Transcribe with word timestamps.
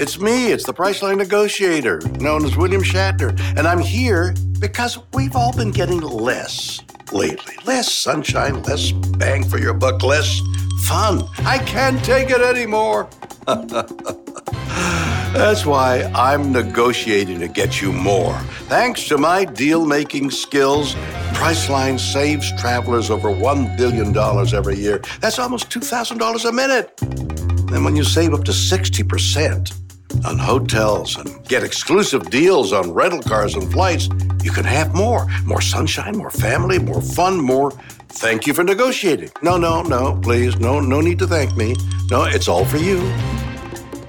It's 0.00 0.18
me, 0.18 0.50
it's 0.50 0.64
the 0.64 0.72
Priceline 0.72 1.18
negotiator, 1.18 2.00
known 2.20 2.46
as 2.46 2.56
William 2.56 2.80
Shatner, 2.80 3.38
and 3.58 3.68
I'm 3.68 3.80
here 3.80 4.34
because 4.58 4.98
we've 5.12 5.36
all 5.36 5.54
been 5.54 5.72
getting 5.72 6.00
less 6.00 6.80
lately. 7.12 7.54
Less 7.66 7.92
sunshine, 7.92 8.62
less 8.62 8.92
bang 8.92 9.44
for 9.44 9.58
your 9.58 9.74
buck, 9.74 10.02
less 10.02 10.40
fun. 10.84 11.24
I 11.40 11.58
can't 11.58 12.02
take 12.02 12.30
it 12.30 12.40
anymore. 12.40 13.10
That's 15.34 15.66
why 15.66 16.10
I'm 16.14 16.50
negotiating 16.50 17.38
to 17.40 17.48
get 17.48 17.82
you 17.82 17.92
more. 17.92 18.38
Thanks 18.68 19.06
to 19.08 19.18
my 19.18 19.44
deal 19.44 19.84
making 19.84 20.30
skills, 20.30 20.94
Priceline 21.34 22.00
saves 22.00 22.50
travelers 22.58 23.10
over 23.10 23.28
$1 23.28 23.76
billion 23.76 24.16
every 24.56 24.76
year. 24.76 25.02
That's 25.20 25.38
almost 25.38 25.68
$2,000 25.68 26.48
a 26.48 26.52
minute. 26.52 26.98
And 27.02 27.84
when 27.84 27.96
you 27.96 28.04
save 28.04 28.32
up 28.32 28.44
to 28.44 28.52
60%, 28.52 29.89
on 30.24 30.38
hotels 30.38 31.16
and 31.16 31.46
get 31.48 31.62
exclusive 31.62 32.30
deals 32.30 32.72
on 32.72 32.92
rental 32.92 33.22
cars 33.22 33.54
and 33.54 33.70
flights, 33.70 34.08
you 34.42 34.50
can 34.50 34.64
have 34.64 34.94
more. 34.94 35.26
More 35.44 35.60
sunshine, 35.60 36.16
more 36.16 36.30
family, 36.30 36.78
more 36.78 37.02
fun, 37.02 37.40
more 37.40 37.72
thank 38.10 38.46
you 38.46 38.54
for 38.54 38.64
negotiating. 38.64 39.30
No, 39.42 39.56
no, 39.56 39.82
no, 39.82 40.18
please. 40.22 40.58
No, 40.58 40.80
no 40.80 41.00
need 41.00 41.18
to 41.20 41.26
thank 41.26 41.56
me. 41.56 41.74
No, 42.10 42.24
it's 42.24 42.48
all 42.48 42.64
for 42.64 42.76
you. 42.76 42.98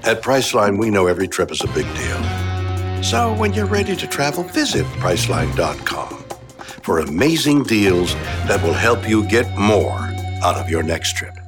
At 0.04 0.20
Priceline, 0.22 0.78
we 0.78 0.90
know 0.90 1.06
every 1.06 1.28
trip 1.28 1.50
is 1.50 1.62
a 1.62 1.68
big 1.68 1.86
deal. 1.94 3.02
So 3.02 3.34
when 3.34 3.52
you're 3.52 3.66
ready 3.66 3.96
to 3.96 4.06
travel, 4.06 4.42
visit 4.44 4.84
Priceline.com 5.00 6.24
for 6.82 6.98
amazing 6.98 7.62
deals 7.62 8.14
that 8.48 8.60
will 8.62 8.72
help 8.72 9.08
you 9.08 9.26
get 9.28 9.56
more 9.56 9.98
out 10.42 10.56
of 10.56 10.68
your 10.68 10.82
next 10.82 11.16
trip. 11.16 11.41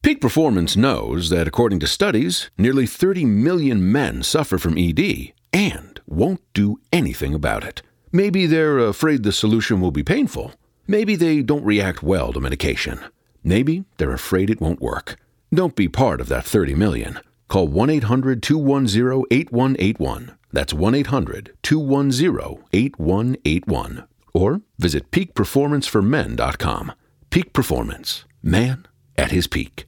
Peak 0.00 0.20
Performance 0.20 0.76
knows 0.76 1.28
that 1.28 1.48
according 1.48 1.80
to 1.80 1.86
studies, 1.86 2.50
nearly 2.56 2.86
30 2.86 3.24
million 3.24 3.90
men 3.90 4.22
suffer 4.22 4.56
from 4.56 4.78
ED 4.78 5.32
and 5.52 6.00
won't 6.06 6.40
do 6.54 6.80
anything 6.92 7.34
about 7.34 7.64
it. 7.64 7.82
Maybe 8.12 8.46
they're 8.46 8.78
afraid 8.78 9.24
the 9.24 9.32
solution 9.32 9.80
will 9.80 9.90
be 9.90 10.04
painful. 10.04 10.52
Maybe 10.86 11.16
they 11.16 11.42
don't 11.42 11.64
react 11.64 12.02
well 12.02 12.32
to 12.32 12.40
medication. 12.40 13.00
Maybe 13.42 13.84
they're 13.96 14.12
afraid 14.12 14.50
it 14.50 14.60
won't 14.60 14.80
work. 14.80 15.16
Don't 15.52 15.74
be 15.74 15.88
part 15.88 16.20
of 16.20 16.28
that 16.28 16.44
30 16.44 16.76
million. 16.76 17.18
Call 17.48 17.66
1 17.66 17.90
800 17.90 18.40
210 18.40 19.24
8181. 19.32 20.38
That's 20.52 20.72
1 20.72 20.94
800 20.94 21.56
210 21.62 22.64
8181. 22.72 24.04
Or 24.32 24.60
visit 24.78 25.10
peakperformanceformen.com. 25.10 26.92
Peak 27.30 27.52
Performance. 27.52 28.24
Man 28.42 28.86
at 29.18 29.32
his 29.32 29.48
peak. 29.48 29.87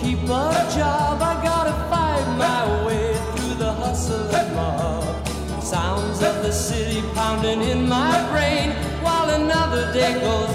Keep 0.00 0.22
a 0.24 0.52
job. 0.76 1.20
I 1.20 1.34
gotta 1.42 1.74
fight 1.90 2.26
my 2.38 2.86
way 2.86 3.14
through 3.34 3.54
the 3.54 3.72
hustle 3.72 4.34
and 4.34 4.56
mob. 4.56 5.62
Sounds 5.62 6.22
of 6.22 6.42
the 6.42 6.52
city 6.52 7.02
pounding 7.14 7.62
in 7.62 7.88
my 7.88 8.14
brain 8.30 8.70
while 9.02 9.28
another 9.30 9.92
day 9.92 10.14
goes 10.20 10.49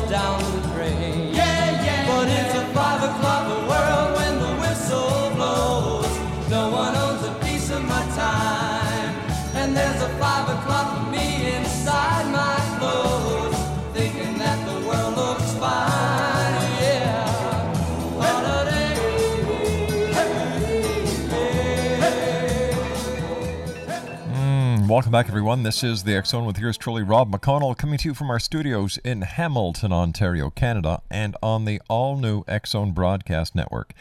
Welcome 24.95 25.11
back, 25.11 25.28
everyone. 25.28 25.63
This 25.63 25.83
is 25.83 26.06
the 26.06 26.23
Zone 26.25 26.45
with 26.45 26.57
yours 26.57 26.78
truly, 26.78 27.03
Rob 27.03 27.29
McConnell, 27.29 27.78
coming 27.78 27.97
to 27.97 28.07
you 28.07 28.13
from 28.13 28.29
our 28.29 28.39
studios 28.39 28.97
in 29.03 29.23
Hamilton, 29.23 29.91
Ontario, 29.91 30.50
Canada, 30.50 31.01
and 31.11 31.35
on 31.44 31.66
the 31.66 31.81
all 31.89 32.16
new 32.16 32.45
Zone 32.66 32.94
Broadcast 32.94 33.56
Network. 33.56 33.91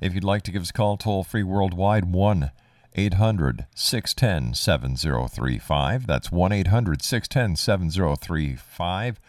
If 0.00 0.14
you'd 0.14 0.22
like 0.22 0.42
to 0.42 0.52
give 0.52 0.62
us 0.62 0.70
a 0.70 0.72
call 0.72 0.96
toll 0.96 1.24
free 1.24 1.42
worldwide, 1.42 2.04
1 2.04 2.52
800 2.94 3.66
610 3.74 4.54
7035. 4.54 6.06
That's 6.06 6.30
1 6.30 6.52
800 6.52 7.02
610 7.02 7.56
7035. 7.56 9.20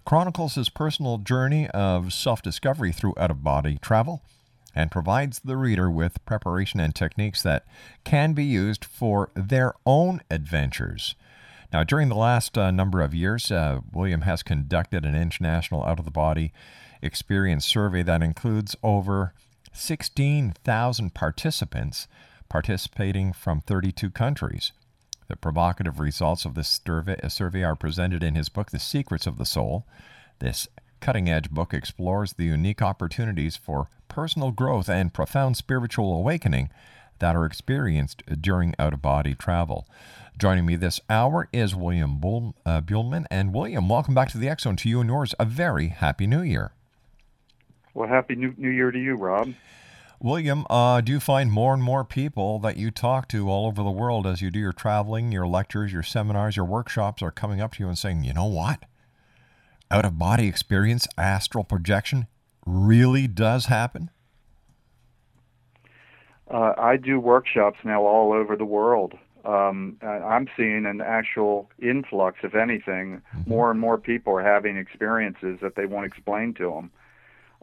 chronicles 0.04 0.56
his 0.56 0.68
personal 0.68 1.18
journey 1.18 1.68
of 1.68 2.12
self 2.12 2.42
discovery 2.42 2.90
through 2.90 3.14
out 3.16 3.30
of 3.30 3.44
body 3.44 3.78
travel 3.80 4.22
and 4.74 4.90
provides 4.90 5.38
the 5.38 5.56
reader 5.56 5.88
with 5.88 6.24
preparation 6.24 6.80
and 6.80 6.96
techniques 6.96 7.42
that 7.42 7.64
can 8.02 8.32
be 8.32 8.44
used 8.44 8.84
for 8.84 9.30
their 9.36 9.74
own 9.86 10.20
adventures. 10.32 11.14
Now, 11.72 11.84
during 11.84 12.08
the 12.08 12.14
last 12.14 12.56
uh, 12.56 12.70
number 12.70 13.02
of 13.02 13.14
years, 13.14 13.52
uh, 13.52 13.80
William 13.92 14.22
has 14.22 14.42
conducted 14.42 15.04
an 15.04 15.14
international 15.14 15.84
out 15.84 15.98
of 15.98 16.04
the 16.04 16.10
body 16.10 16.52
experience 17.02 17.66
survey 17.66 18.02
that 18.02 18.22
includes 18.22 18.74
over 18.82 19.34
16,000 19.72 21.14
participants 21.14 22.08
participating 22.48 23.32
from 23.32 23.60
32 23.60 24.10
countries. 24.10 24.72
The 25.28 25.36
provocative 25.36 26.00
results 26.00 26.46
of 26.46 26.54
this 26.54 26.80
survey, 26.84 27.16
survey 27.28 27.62
are 27.62 27.76
presented 27.76 28.22
in 28.22 28.34
his 28.34 28.48
book, 28.48 28.70
The 28.70 28.78
Secrets 28.78 29.26
of 29.26 29.36
the 29.36 29.44
Soul. 29.44 29.86
This 30.38 30.68
cutting 31.00 31.28
edge 31.28 31.50
book 31.50 31.74
explores 31.74 32.32
the 32.32 32.46
unique 32.46 32.80
opportunities 32.80 33.56
for 33.56 33.88
personal 34.08 34.52
growth 34.52 34.88
and 34.88 35.12
profound 35.12 35.56
spiritual 35.58 36.16
awakening 36.16 36.70
that 37.18 37.36
are 37.36 37.44
experienced 37.44 38.22
during 38.40 38.74
out 38.78 38.92
of 38.92 39.02
body 39.02 39.34
travel. 39.34 39.86
Joining 40.38 40.66
me 40.66 40.76
this 40.76 41.00
hour 41.10 41.48
is 41.52 41.74
William 41.74 42.18
Bull, 42.18 42.54
uh, 42.64 42.80
Buhlman. 42.80 43.26
And 43.30 43.52
William, 43.52 43.88
welcome 43.88 44.14
back 44.14 44.28
to 44.30 44.38
the 44.38 44.48
X 44.48 44.62
Zone. 44.62 44.76
To 44.76 44.88
you 44.88 45.00
and 45.00 45.10
yours, 45.10 45.34
a 45.38 45.44
very 45.44 45.88
happy 45.88 46.26
new 46.26 46.42
year. 46.42 46.72
Well, 47.92 48.08
happy 48.08 48.36
new, 48.36 48.54
new 48.56 48.70
year 48.70 48.92
to 48.92 48.98
you, 48.98 49.16
Rob. 49.16 49.54
William, 50.20 50.66
uh, 50.68 51.00
do 51.00 51.12
you 51.12 51.20
find 51.20 51.50
more 51.50 51.74
and 51.74 51.82
more 51.82 52.04
people 52.04 52.58
that 52.60 52.76
you 52.76 52.90
talk 52.90 53.28
to 53.28 53.48
all 53.48 53.66
over 53.66 53.82
the 53.82 53.90
world 53.90 54.26
as 54.26 54.42
you 54.42 54.50
do 54.50 54.58
your 54.58 54.72
traveling, 54.72 55.30
your 55.30 55.46
lectures, 55.46 55.92
your 55.92 56.02
seminars, 56.02 56.56
your 56.56 56.64
workshops 56.64 57.22
are 57.22 57.30
coming 57.30 57.60
up 57.60 57.74
to 57.74 57.82
you 57.84 57.88
and 57.88 57.98
saying, 57.98 58.24
you 58.24 58.34
know 58.34 58.46
what? 58.46 58.84
Out 59.90 60.04
of 60.04 60.18
body 60.18 60.48
experience, 60.48 61.06
astral 61.16 61.64
projection 61.64 62.26
really 62.66 63.26
does 63.26 63.66
happen? 63.66 64.10
Uh, 66.50 66.72
I 66.78 66.96
do 66.96 67.20
workshops 67.20 67.78
now 67.84 68.02
all 68.02 68.32
over 68.32 68.56
the 68.56 68.64
world 68.64 69.14
Um, 69.44 69.96
I'm 70.02 70.48
seeing 70.56 70.84
an 70.84 71.00
actual 71.00 71.70
influx, 71.80 72.40
if 72.42 72.54
anything. 72.54 73.22
More 73.46 73.70
and 73.70 73.80
more 73.80 73.96
people 73.96 74.34
are 74.34 74.42
having 74.42 74.76
experiences 74.76 75.58
that 75.62 75.74
they 75.74 75.86
won't 75.86 76.06
explain 76.06 76.52
to 76.54 76.70
them. 76.70 76.90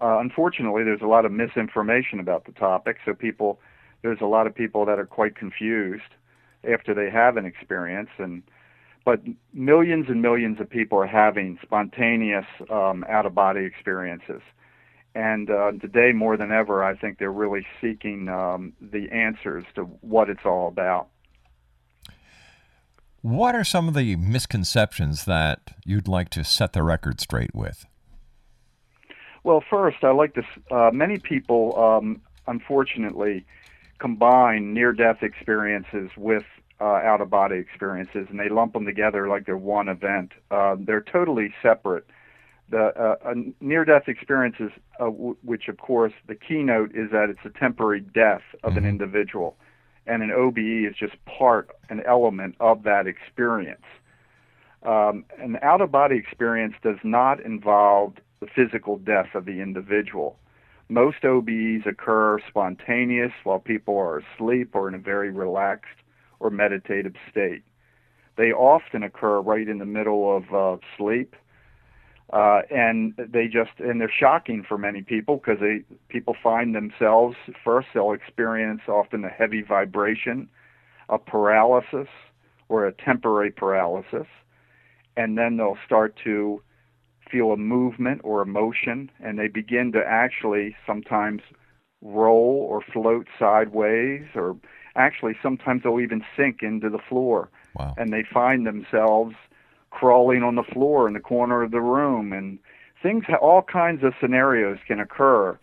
Uh, 0.02 0.18
unfortunately, 0.20 0.84
there's 0.84 1.02
a 1.02 1.08
lot 1.08 1.26
of 1.26 1.32
misinformation 1.32 2.20
about 2.20 2.46
the 2.46 2.52
topic, 2.54 2.98
so 3.06 3.14
people, 3.14 3.60
there's 4.02 4.20
a 4.22 4.26
lot 4.26 4.48
of 4.48 4.56
people 4.56 4.86
that 4.86 5.00
are 5.00 5.06
quite 5.06 5.36
confused 5.36 6.12
after 6.68 6.94
they 6.94 7.10
have 7.10 7.38
an 7.38 7.46
experience, 7.46 8.10
and 8.18 8.42
but 9.06 9.22
millions 9.54 10.08
and 10.10 10.24
millions 10.24 10.60
of 10.60 10.68
people 10.68 10.98
are 10.98 11.06
having 11.06 11.60
spontaneous 11.62 12.48
um, 12.72 13.06
out-of-body 13.08 13.64
experiences. 13.64 14.42
And 15.15 15.50
uh, 15.50 15.71
today, 15.79 16.12
more 16.12 16.35
than 16.35 16.51
ever, 16.51 16.83
I 16.83 16.94
think 16.94 17.19
they're 17.19 17.31
really 17.31 17.65
seeking 17.79 18.27
um, 18.27 18.73
the 18.81 19.09
answers 19.13 19.63
to 19.75 19.83
what 20.01 20.29
it's 20.29 20.45
all 20.45 20.67
about. 20.67 21.07
What 23.21 23.56
are 23.56 23.63
some 23.63 23.88
of 23.88 23.94
the 23.94 24.17
misconceptions 24.17 25.23
that 25.23 25.71
you'd 25.85 26.09
like 26.09 26.29
to 26.31 26.44
set 26.44 26.73
the 26.73 26.83
record 26.83 27.21
straight 27.21 27.56
with? 27.56 27.85
Well, 29.44 29.63
first, 29.69 30.03
I 30.03 30.12
like 30.12 30.35
this. 30.35 30.45
Uh, 30.69 30.91
many 30.91 31.17
people, 31.17 31.79
um, 31.79 32.21
unfortunately, 32.45 33.45
combine 34.00 34.73
near-death 34.73 35.23
experiences 35.23 36.09
with 36.17 36.44
uh, 36.81 36.83
out-of-body 36.83 37.56
experiences, 37.56 38.27
and 38.29 38.38
they 38.38 38.50
lump 38.50 38.73
them 38.73 38.85
together 38.85 39.29
like 39.29 39.45
they're 39.45 39.56
one 39.56 39.88
event. 39.88 40.33
Uh, 40.51 40.75
they're 40.77 41.01
totally 41.01 41.53
separate 41.63 42.06
the 42.69 43.17
uh, 43.25 43.33
near-death 43.62 44.07
experiences, 44.07 44.71
uh, 45.00 45.06
w- 45.06 45.38
which 45.44 45.67
of 45.67 45.77
course 45.77 46.13
the 46.27 46.35
keynote 46.35 46.91
is 46.95 47.12
that 47.12 47.29
it's 47.29 47.45
a 47.45 47.59
temporary 47.59 48.01
death 48.01 48.41
of 48.63 48.71
mm-hmm. 48.71 48.79
an 48.79 48.85
individual, 48.85 49.56
and 50.07 50.23
an 50.23 50.31
OBE 50.31 50.89
is 50.89 50.95
just 50.97 51.13
part, 51.25 51.69
an 51.89 52.01
element 52.07 52.56
of 52.59 52.83
that 52.83 53.07
experience. 53.07 53.85
Um, 54.83 55.25
an 55.39 55.57
out-of-body 55.62 56.15
experience 56.15 56.75
does 56.83 56.97
not 57.03 57.39
involve 57.39 58.13
the 58.39 58.47
physical 58.47 58.97
death 58.97 59.33
of 59.33 59.45
the 59.45 59.62
individual. 59.62 60.38
Most 60.89 61.23
OBEs 61.23 61.88
occur 61.88 62.39
spontaneous 62.47 63.31
while 63.44 63.59
people 63.59 63.97
are 63.97 64.19
asleep 64.19 64.75
or 64.75 64.88
in 64.88 64.94
a 64.94 65.00
very 65.00 65.31
relaxed 65.31 65.97
or 66.39 66.51
meditative 66.51 67.15
state. 67.31 67.63
They 68.38 68.51
often 68.51 69.01
occur 69.01 69.39
right 69.39 69.67
in 69.67 69.79
the 69.79 69.85
middle 69.85 70.35
of 70.35 70.53
uh, 70.53 70.77
sleep 70.97 71.35
uh, 72.33 72.62
and 72.72 73.13
they 73.18 73.48
just 73.48 73.72
and 73.80 74.01
they're 74.01 74.12
shocking 74.12 74.63
for 74.68 74.77
many 74.77 75.01
people 75.01 75.38
because 75.38 75.60
they 75.60 75.81
people 76.10 76.36
find 76.42 76.74
themselves 76.74 77.36
first 77.63 77.88
they'll 77.94 78.13
experience 78.13 78.81
often 78.88 79.24
a 79.24 79.30
heavy 79.30 79.62
vibration, 79.62 80.50
a 81.10 81.19
paralysis, 81.19 82.07
or 82.68 82.88
a 82.88 82.92
temporary 82.92 83.51
paralysis, 83.51 84.27
and 85.16 85.38
then 85.38 85.57
they'll 85.57 85.77
start 85.86 86.16
to 86.24 86.62
feel 87.30 87.51
a 87.51 87.57
movement 87.57 88.22
or 88.24 88.42
emotion, 88.42 89.12
and 89.19 89.38
they 89.38 89.48
begin 89.48 89.92
to 89.92 90.01
actually 90.06 90.75
sometimes 90.86 91.42
roll 92.01 92.68
or 92.69 92.81
float 92.81 93.27
sideways, 93.38 94.24
or 94.36 94.57
actually 94.95 95.36
sometimes 95.42 95.83
they'll 95.83 96.00
even 96.00 96.24
sink 96.36 96.62
into 96.62 96.89
the 96.89 97.00
floor, 97.10 97.50
wow. 97.75 97.94
and 97.98 98.12
they 98.12 98.24
find 98.24 98.66
themselves 98.66 99.36
crawling 99.95 100.44
on 100.44 100.56
the 100.56 100.63
floor 100.63 101.07
in 101.07 101.13
the 101.13 101.19
corner 101.19 101.63
of 101.63 101.71
the 101.71 101.81
room. 101.81 102.33
And 102.33 102.59
things 103.01 103.24
all 103.42 103.62
kinds 103.62 104.03
of 104.03 104.13
scenarios 104.19 104.77
can 104.88 105.00
occur. 105.00 105.57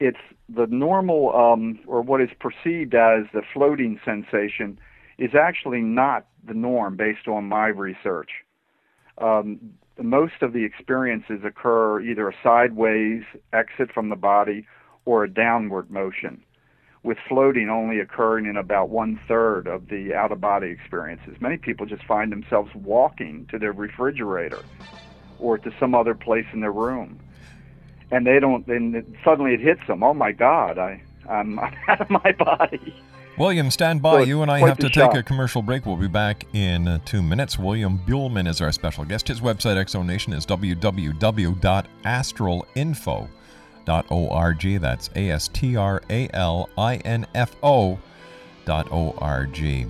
It's 0.00 0.18
the 0.48 0.66
normal 0.66 1.34
um, 1.34 1.78
or 1.86 2.02
what 2.02 2.20
is 2.20 2.30
perceived 2.38 2.94
as 2.94 3.24
the 3.32 3.42
floating 3.52 3.98
sensation 4.04 4.78
is 5.18 5.30
actually 5.34 5.80
not 5.80 6.26
the 6.46 6.54
norm 6.54 6.96
based 6.96 7.28
on 7.28 7.44
my 7.44 7.68
research. 7.68 8.30
Um, 9.18 9.58
most 10.02 10.42
of 10.42 10.52
the 10.52 10.64
experiences 10.64 11.40
occur 11.44 12.00
either 12.00 12.28
a 12.28 12.34
sideways 12.42 13.22
exit 13.52 13.90
from 13.94 14.10
the 14.10 14.16
body 14.16 14.66
or 15.06 15.24
a 15.24 15.30
downward 15.32 15.90
motion 15.90 16.42
with 17.06 17.16
floating 17.28 17.70
only 17.70 18.00
occurring 18.00 18.46
in 18.46 18.56
about 18.56 18.88
one 18.88 19.20
third 19.28 19.68
of 19.68 19.86
the 19.88 20.12
out 20.12 20.32
of 20.32 20.40
body 20.40 20.66
experiences. 20.66 21.36
Many 21.40 21.56
people 21.56 21.86
just 21.86 22.02
find 22.02 22.32
themselves 22.32 22.74
walking 22.74 23.46
to 23.52 23.60
their 23.60 23.72
refrigerator 23.72 24.64
or 25.38 25.56
to 25.56 25.72
some 25.78 25.94
other 25.94 26.14
place 26.14 26.46
in 26.52 26.58
their 26.60 26.72
room. 26.72 27.20
And 28.10 28.26
they 28.26 28.40
don't, 28.40 28.66
then 28.66 29.16
suddenly 29.24 29.54
it 29.54 29.60
hits 29.60 29.86
them. 29.86 30.02
Oh 30.02 30.14
my 30.14 30.32
God, 30.32 30.78
I, 30.78 31.00
I'm, 31.28 31.58
I'm 31.60 31.74
out 31.86 32.00
of 32.00 32.10
my 32.10 32.32
body. 32.32 32.92
William, 33.38 33.70
stand 33.70 34.02
by. 34.02 34.22
So 34.22 34.24
you 34.24 34.42
and 34.42 34.50
I 34.50 34.58
have 34.60 34.78
to 34.78 34.88
take 34.88 35.14
a 35.14 35.22
commercial 35.22 35.60
break. 35.62 35.86
We'll 35.86 35.96
be 35.96 36.08
back 36.08 36.44
in 36.54 36.88
uh, 36.88 36.98
two 37.04 37.22
minutes. 37.22 37.56
William 37.58 38.00
Buhlman 38.00 38.48
is 38.48 38.60
our 38.60 38.72
special 38.72 39.04
guest. 39.04 39.28
His 39.28 39.40
website, 39.40 39.76
Exonation, 39.76 40.34
is 40.34 40.44
www.astralinfo.com 40.46 43.28
org. 43.88 44.80
That's 44.80 45.10
A 45.16 45.30
S 45.30 45.48
T 45.48 45.76
R 45.76 46.02
A 46.10 46.28
L 46.32 46.68
I 46.76 46.96
N 46.96 47.26
F 47.34 47.56
O 47.62 47.98
dot 48.64 48.90
O 48.90 49.12
R 49.18 49.46
G. 49.46 49.86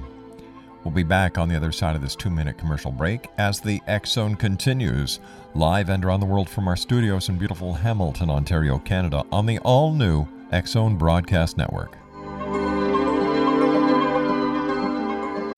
We'll 0.84 0.94
be 0.94 1.02
back 1.02 1.36
on 1.36 1.48
the 1.48 1.56
other 1.56 1.72
side 1.72 1.96
of 1.96 2.02
this 2.02 2.14
two 2.14 2.30
minute 2.30 2.58
commercial 2.58 2.92
break 2.92 3.26
as 3.38 3.60
the 3.60 3.80
Zone 4.06 4.36
continues 4.36 5.18
live 5.54 5.88
and 5.88 6.04
around 6.04 6.20
the 6.20 6.26
world 6.26 6.48
from 6.48 6.68
our 6.68 6.76
studios 6.76 7.28
in 7.28 7.38
beautiful 7.38 7.74
Hamilton, 7.74 8.30
Ontario, 8.30 8.78
Canada 8.78 9.24
on 9.32 9.46
the 9.46 9.58
all 9.60 9.92
new 9.92 10.28
Zone 10.64 10.96
Broadcast 10.96 11.56
Network. 11.56 11.96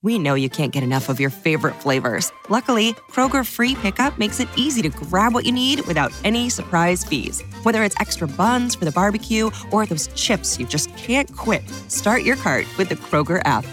We 0.08 0.18
know 0.18 0.36
you 0.36 0.48
can't 0.48 0.72
get 0.72 0.82
enough 0.82 1.10
of 1.10 1.20
your 1.20 1.28
favorite 1.28 1.74
flavors. 1.74 2.32
Luckily, 2.48 2.94
Kroger 3.12 3.44
Free 3.44 3.74
Pickup 3.74 4.18
makes 4.18 4.40
it 4.40 4.48
easy 4.56 4.80
to 4.80 4.88
grab 4.88 5.34
what 5.34 5.44
you 5.44 5.52
need 5.52 5.82
without 5.82 6.14
any 6.24 6.48
surprise 6.48 7.04
fees. 7.04 7.42
Whether 7.62 7.82
it's 7.84 8.00
extra 8.00 8.26
buns 8.26 8.74
for 8.74 8.86
the 8.86 8.90
barbecue 8.90 9.50
or 9.70 9.84
those 9.84 10.06
chips 10.14 10.58
you 10.58 10.64
just 10.64 10.88
can't 10.96 11.30
quit, 11.36 11.68
start 11.88 12.22
your 12.22 12.36
cart 12.36 12.66
with 12.78 12.88
the 12.88 12.94
Kroger 12.94 13.42
app. 13.44 13.66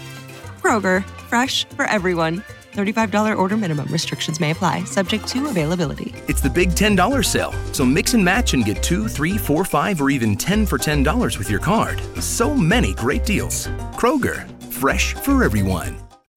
Kroger, 0.60 1.02
fresh 1.30 1.64
for 1.68 1.86
everyone. 1.86 2.42
$35 2.74 3.34
order 3.34 3.56
minimum. 3.56 3.88
Restrictions 3.90 4.38
may 4.38 4.50
apply, 4.50 4.84
subject 4.84 5.26
to 5.28 5.46
availability. 5.46 6.12
It's 6.28 6.42
the 6.42 6.50
big 6.50 6.68
$10 6.72 7.24
sale. 7.24 7.54
So 7.72 7.86
mix 7.86 8.12
and 8.12 8.22
match 8.22 8.52
and 8.52 8.62
get 8.62 8.82
two, 8.82 9.08
three, 9.08 9.38
four, 9.38 9.64
five, 9.64 10.02
or 10.02 10.10
even 10.10 10.36
10 10.36 10.66
for 10.66 10.76
$10 10.76 11.38
with 11.38 11.48
your 11.48 11.60
card. 11.60 12.02
So 12.22 12.54
many 12.54 12.92
great 12.92 13.24
deals. 13.24 13.68
Kroger, 13.96 14.44
fresh 14.64 15.14
for 15.14 15.42
everyone 15.42 16.05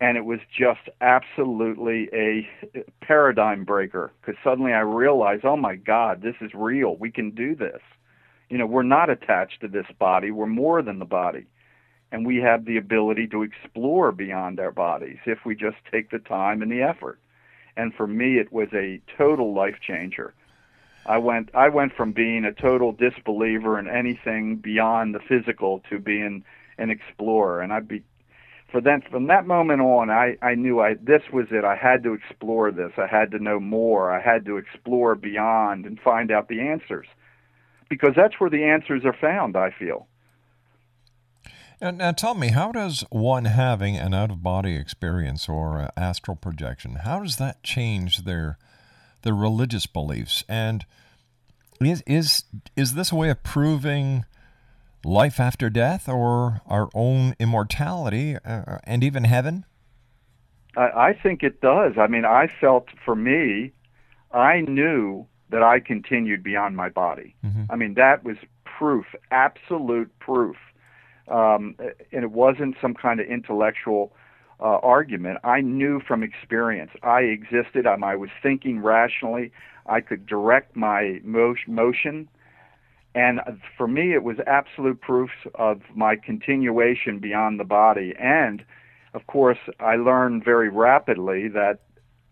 And 0.00 0.16
it 0.16 0.24
was 0.24 0.40
just 0.56 0.88
absolutely 1.00 2.08
a 2.12 2.48
paradigm 3.00 3.64
breaker 3.64 4.12
because 4.20 4.38
suddenly 4.42 4.72
I 4.72 4.80
realized, 4.80 5.44
oh 5.44 5.56
my 5.56 5.76
God, 5.76 6.20
this 6.20 6.34
is 6.40 6.50
real. 6.52 6.96
We 6.96 7.10
can 7.10 7.30
do 7.30 7.54
this. 7.54 7.80
You 8.48 8.58
know, 8.58 8.66
we're 8.66 8.82
not 8.82 9.10
attached 9.10 9.60
to 9.60 9.68
this 9.68 9.86
body, 9.98 10.30
we're 10.30 10.46
more 10.46 10.82
than 10.82 10.98
the 10.98 11.04
body. 11.04 11.46
And 12.12 12.24
we 12.24 12.36
have 12.36 12.64
the 12.64 12.76
ability 12.76 13.26
to 13.28 13.42
explore 13.42 14.12
beyond 14.12 14.60
our 14.60 14.70
bodies 14.70 15.18
if 15.26 15.44
we 15.44 15.56
just 15.56 15.78
take 15.90 16.10
the 16.10 16.20
time 16.20 16.62
and 16.62 16.70
the 16.70 16.82
effort. 16.82 17.18
And 17.76 17.92
for 17.92 18.06
me, 18.06 18.38
it 18.38 18.52
was 18.52 18.68
a 18.72 19.00
total 19.18 19.52
life 19.52 19.76
changer. 19.84 20.32
I 21.06 21.18
went 21.18 21.50
I 21.54 21.68
went 21.68 21.94
from 21.94 22.12
being 22.12 22.44
a 22.44 22.52
total 22.52 22.92
disbeliever 22.92 23.78
in 23.78 23.88
anything 23.88 24.56
beyond 24.56 25.14
the 25.14 25.20
physical 25.20 25.80
to 25.90 25.98
being 25.98 26.44
an 26.78 26.90
explorer 26.90 27.60
and 27.60 27.72
I'd 27.72 27.88
be 27.88 28.02
for 28.72 28.80
then 28.80 29.02
from 29.10 29.26
that 29.26 29.46
moment 29.46 29.82
on 29.82 30.10
I 30.10 30.36
I 30.40 30.54
knew 30.54 30.80
I 30.80 30.94
this 30.94 31.22
was 31.32 31.48
it 31.50 31.64
I 31.64 31.76
had 31.76 32.02
to 32.04 32.14
explore 32.14 32.70
this 32.70 32.92
I 32.96 33.06
had 33.06 33.30
to 33.32 33.38
know 33.38 33.60
more 33.60 34.10
I 34.10 34.20
had 34.20 34.46
to 34.46 34.56
explore 34.56 35.14
beyond 35.14 35.84
and 35.84 36.00
find 36.00 36.30
out 36.30 36.48
the 36.48 36.60
answers 36.60 37.06
because 37.88 38.12
that's 38.16 38.38
where 38.40 38.50
the 38.50 38.64
answers 38.64 39.04
are 39.04 39.12
found 39.12 39.56
I 39.56 39.70
feel 39.70 40.08
Now, 41.80 41.90
now, 41.90 42.12
tell 42.12 42.34
me, 42.34 42.48
how 42.48 42.72
does 42.72 43.04
one 43.10 43.46
having 43.46 43.96
an 43.96 44.14
out 44.14 44.30
of 44.30 44.42
body 44.42 44.76
experience 44.76 45.48
or 45.48 45.90
astral 45.96 46.36
projection, 46.36 46.96
how 47.04 47.20
does 47.20 47.36
that 47.36 47.62
change 47.62 48.24
their 48.24 48.58
their 49.22 49.34
religious 49.34 49.86
beliefs? 49.86 50.44
And 50.48 50.84
is 51.80 52.02
is 52.06 52.44
is 52.76 52.94
this 52.94 53.12
a 53.12 53.16
way 53.16 53.30
of 53.30 53.42
proving 53.42 54.24
life 55.04 55.38
after 55.38 55.68
death 55.68 56.08
or 56.08 56.62
our 56.66 56.88
own 56.94 57.34
immortality 57.38 58.36
uh, 58.44 58.78
and 58.84 59.04
even 59.04 59.24
heaven? 59.24 59.64
I, 60.76 61.08
I 61.08 61.12
think 61.12 61.42
it 61.42 61.60
does. 61.60 61.94
I 61.98 62.06
mean, 62.06 62.24
I 62.24 62.46
felt 62.46 62.88
for 63.04 63.14
me, 63.14 63.72
I 64.32 64.60
knew 64.60 65.26
that 65.54 65.62
I 65.62 65.78
continued 65.78 66.42
beyond 66.42 66.76
my 66.76 66.88
body. 66.88 67.36
I 67.70 67.76
mean, 67.76 67.94
that 67.94 68.24
was 68.24 68.36
proof, 68.64 69.06
absolute 69.30 70.10
proof. 70.18 70.56
Um, 71.28 71.76
and 72.12 72.24
it 72.24 72.32
wasn't 72.32 72.74
some 72.82 72.92
kind 72.92 73.20
of 73.20 73.26
intellectual 73.26 74.12
uh, 74.58 74.78
argument. 74.82 75.38
I 75.44 75.60
knew 75.60 76.00
from 76.00 76.24
experience. 76.24 76.90
I 77.04 77.20
existed. 77.20 77.86
Um, 77.86 78.02
I 78.02 78.16
was 78.16 78.30
thinking 78.42 78.80
rationally. 78.80 79.52
I 79.86 80.00
could 80.00 80.26
direct 80.26 80.74
my 80.74 81.20
mo- 81.22 81.54
motion. 81.68 82.28
And 83.14 83.40
for 83.78 83.86
me, 83.86 84.12
it 84.12 84.24
was 84.24 84.38
absolute 84.44 85.00
proof 85.00 85.30
of 85.54 85.82
my 85.94 86.16
continuation 86.16 87.20
beyond 87.20 87.60
the 87.60 87.64
body. 87.64 88.12
And 88.18 88.64
of 89.14 89.28
course, 89.28 89.58
I 89.78 89.94
learned 89.94 90.44
very 90.44 90.68
rapidly 90.68 91.46
that 91.48 91.78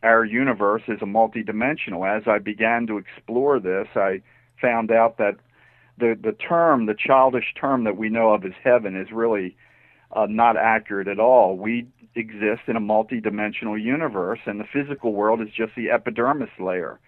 our 0.03 0.25
universe 0.25 0.83
is 0.89 1.01
a 1.03 1.07
multidimensional. 1.07 2.09
As 2.09 2.25
I 2.27 2.39
began 2.39 2.87
to 2.89 2.99
explore 2.99 3.61
this, 3.61 3.89
I 3.95 4.23
found 4.61 4.91
out 4.91 5.19
that 5.19 5.37
the 5.99 6.19
the 6.21 6.33
term, 6.33 6.87
the 6.87 6.95
childish 6.95 7.55
term 7.59 7.85
that 7.85 7.97
we 7.97 8.09
know 8.09 8.33
of 8.33 8.45
as 8.45 8.53
heaven, 8.63 8.97
is 8.97 9.13
really 9.13 9.57
uh, 10.13 10.27
not 10.29 10.57
accurate 10.57 11.09
at 11.09 11.21
all. 11.21 11.57
We 11.57 11.87
exist 12.15 12.63
in 12.67 12.77
a 12.77 12.81
multidimensional 12.81 13.83
universe, 13.83 14.41
and 14.47 14.61
the 14.61 14.65
physical 14.73 15.13
world 15.13 15.41
is 15.41 15.49
just 15.57 15.75
the 15.77 15.91
epidermis 15.91 16.51
layer. 16.59 16.99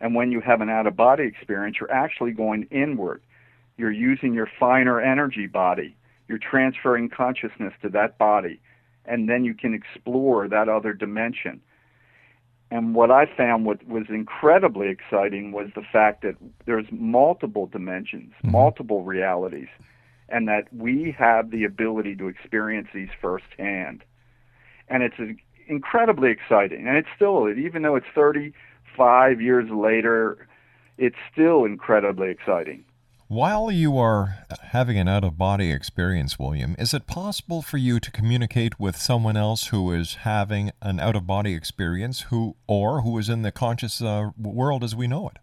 And 0.00 0.14
when 0.14 0.32
you 0.32 0.40
have 0.40 0.60
an 0.60 0.68
out 0.68 0.86
of 0.86 0.96
body 0.96 1.24
experience, 1.24 1.76
you're 1.80 1.92
actually 1.92 2.32
going 2.32 2.66
inward. 2.70 3.22
You're 3.76 3.92
using 3.92 4.34
your 4.34 4.48
finer 4.58 5.00
energy 5.00 5.46
body. 5.46 5.96
You're 6.28 6.38
transferring 6.38 7.08
consciousness 7.08 7.72
to 7.82 7.88
that 7.90 8.18
body, 8.18 8.60
and 9.04 9.28
then 9.28 9.44
you 9.44 9.54
can 9.54 9.74
explore 9.74 10.48
that 10.48 10.68
other 10.68 10.92
dimension. 10.92 11.60
And 12.72 12.94
what 12.94 13.10
I 13.10 13.26
found 13.26 13.66
what 13.66 13.86
was 13.86 14.04
incredibly 14.08 14.88
exciting 14.88 15.52
was 15.52 15.68
the 15.74 15.82
fact 15.82 16.22
that 16.22 16.36
there's 16.64 16.86
multiple 16.90 17.66
dimensions, 17.66 18.32
mm-hmm. 18.38 18.52
multiple 18.52 19.02
realities, 19.02 19.68
and 20.30 20.48
that 20.48 20.72
we 20.72 21.14
have 21.18 21.50
the 21.50 21.64
ability 21.64 22.16
to 22.16 22.28
experience 22.28 22.88
these 22.94 23.10
firsthand. 23.20 24.04
And 24.88 25.02
it's 25.02 25.16
incredibly 25.68 26.30
exciting. 26.30 26.88
And 26.88 26.96
it's 26.96 27.10
still, 27.14 27.46
even 27.50 27.82
though 27.82 27.94
it's 27.94 28.06
35 28.14 29.42
years 29.42 29.68
later, 29.70 30.48
it's 30.96 31.16
still 31.30 31.66
incredibly 31.66 32.30
exciting. 32.30 32.86
While 33.32 33.70
you 33.70 33.96
are 33.96 34.44
having 34.60 34.98
an 34.98 35.08
out 35.08 35.24
of 35.24 35.38
body 35.38 35.72
experience, 35.72 36.38
William, 36.38 36.76
is 36.78 36.92
it 36.92 37.06
possible 37.06 37.62
for 37.62 37.78
you 37.78 37.98
to 37.98 38.10
communicate 38.10 38.78
with 38.78 38.94
someone 38.94 39.38
else 39.38 39.68
who 39.68 39.90
is 39.90 40.16
having 40.16 40.70
an 40.82 41.00
out 41.00 41.16
of 41.16 41.26
body 41.26 41.54
experience 41.54 42.26
who 42.28 42.56
or 42.66 43.00
who 43.00 43.16
is 43.16 43.30
in 43.30 43.40
the 43.40 43.50
conscious 43.50 44.02
uh, 44.02 44.32
world 44.38 44.84
as 44.84 44.94
we 44.94 45.06
know 45.06 45.30
it? 45.30 45.38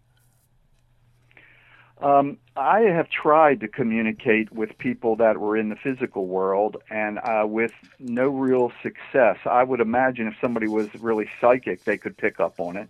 Um, 2.00 2.38
I 2.56 2.82
have 2.82 3.10
tried 3.10 3.58
to 3.58 3.66
communicate 3.66 4.52
with 4.52 4.78
people 4.78 5.16
that 5.16 5.38
were 5.38 5.56
in 5.56 5.68
the 5.68 5.74
physical 5.74 6.28
world 6.28 6.76
and 6.90 7.18
uh, 7.18 7.44
with 7.44 7.72
no 7.98 8.28
real 8.28 8.70
success. 8.84 9.38
I 9.44 9.64
would 9.64 9.80
imagine 9.80 10.28
if 10.28 10.34
somebody 10.40 10.68
was 10.68 10.88
really 11.00 11.28
psychic, 11.40 11.82
they 11.82 11.98
could 11.98 12.16
pick 12.16 12.38
up 12.38 12.60
on 12.60 12.76
it. 12.76 12.88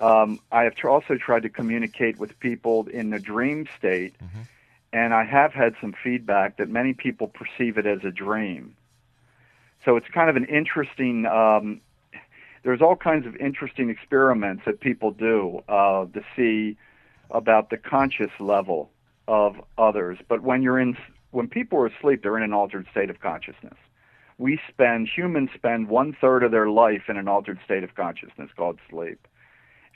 Um, 0.00 0.40
I 0.50 0.62
have 0.64 0.74
tr- 0.74 0.88
also 0.88 1.16
tried 1.16 1.42
to 1.42 1.48
communicate 1.50 2.18
with 2.18 2.38
people 2.40 2.86
in 2.88 3.10
the 3.10 3.18
dream 3.18 3.66
state, 3.78 4.14
and 4.92 5.12
I 5.14 5.24
have 5.24 5.52
had 5.52 5.74
some 5.80 5.92
feedback 6.02 6.56
that 6.56 6.68
many 6.68 6.94
people 6.94 7.28
perceive 7.28 7.76
it 7.78 7.86
as 7.86 8.02
a 8.04 8.10
dream. 8.10 8.74
So 9.84 9.96
it's 9.96 10.08
kind 10.08 10.28
of 10.30 10.36
an 10.36 10.44
interesting. 10.46 11.26
Um, 11.26 11.80
there's 12.62 12.82
all 12.82 12.96
kinds 12.96 13.26
of 13.26 13.36
interesting 13.36 13.88
experiments 13.90 14.64
that 14.66 14.80
people 14.80 15.10
do 15.12 15.62
uh, 15.68 16.06
to 16.06 16.22
see 16.36 16.76
about 17.30 17.70
the 17.70 17.76
conscious 17.78 18.30
level 18.38 18.90
of 19.28 19.60
others. 19.78 20.18
But 20.28 20.42
when 20.42 20.62
you're 20.62 20.78
in, 20.80 20.96
when 21.30 21.48
people 21.48 21.78
are 21.78 21.86
asleep, 21.86 22.22
they're 22.22 22.36
in 22.36 22.42
an 22.42 22.52
altered 22.52 22.86
state 22.90 23.08
of 23.10 23.20
consciousness. 23.20 23.78
we 24.38 24.58
spend 24.68 25.06
humans 25.14 25.50
spend 25.54 25.88
one 25.88 26.16
third 26.18 26.42
of 26.42 26.50
their 26.50 26.68
life 26.70 27.02
in 27.08 27.16
an 27.18 27.28
altered 27.28 27.58
state 27.64 27.84
of 27.84 27.94
consciousness 27.94 28.50
called 28.56 28.78
sleep. 28.88 29.28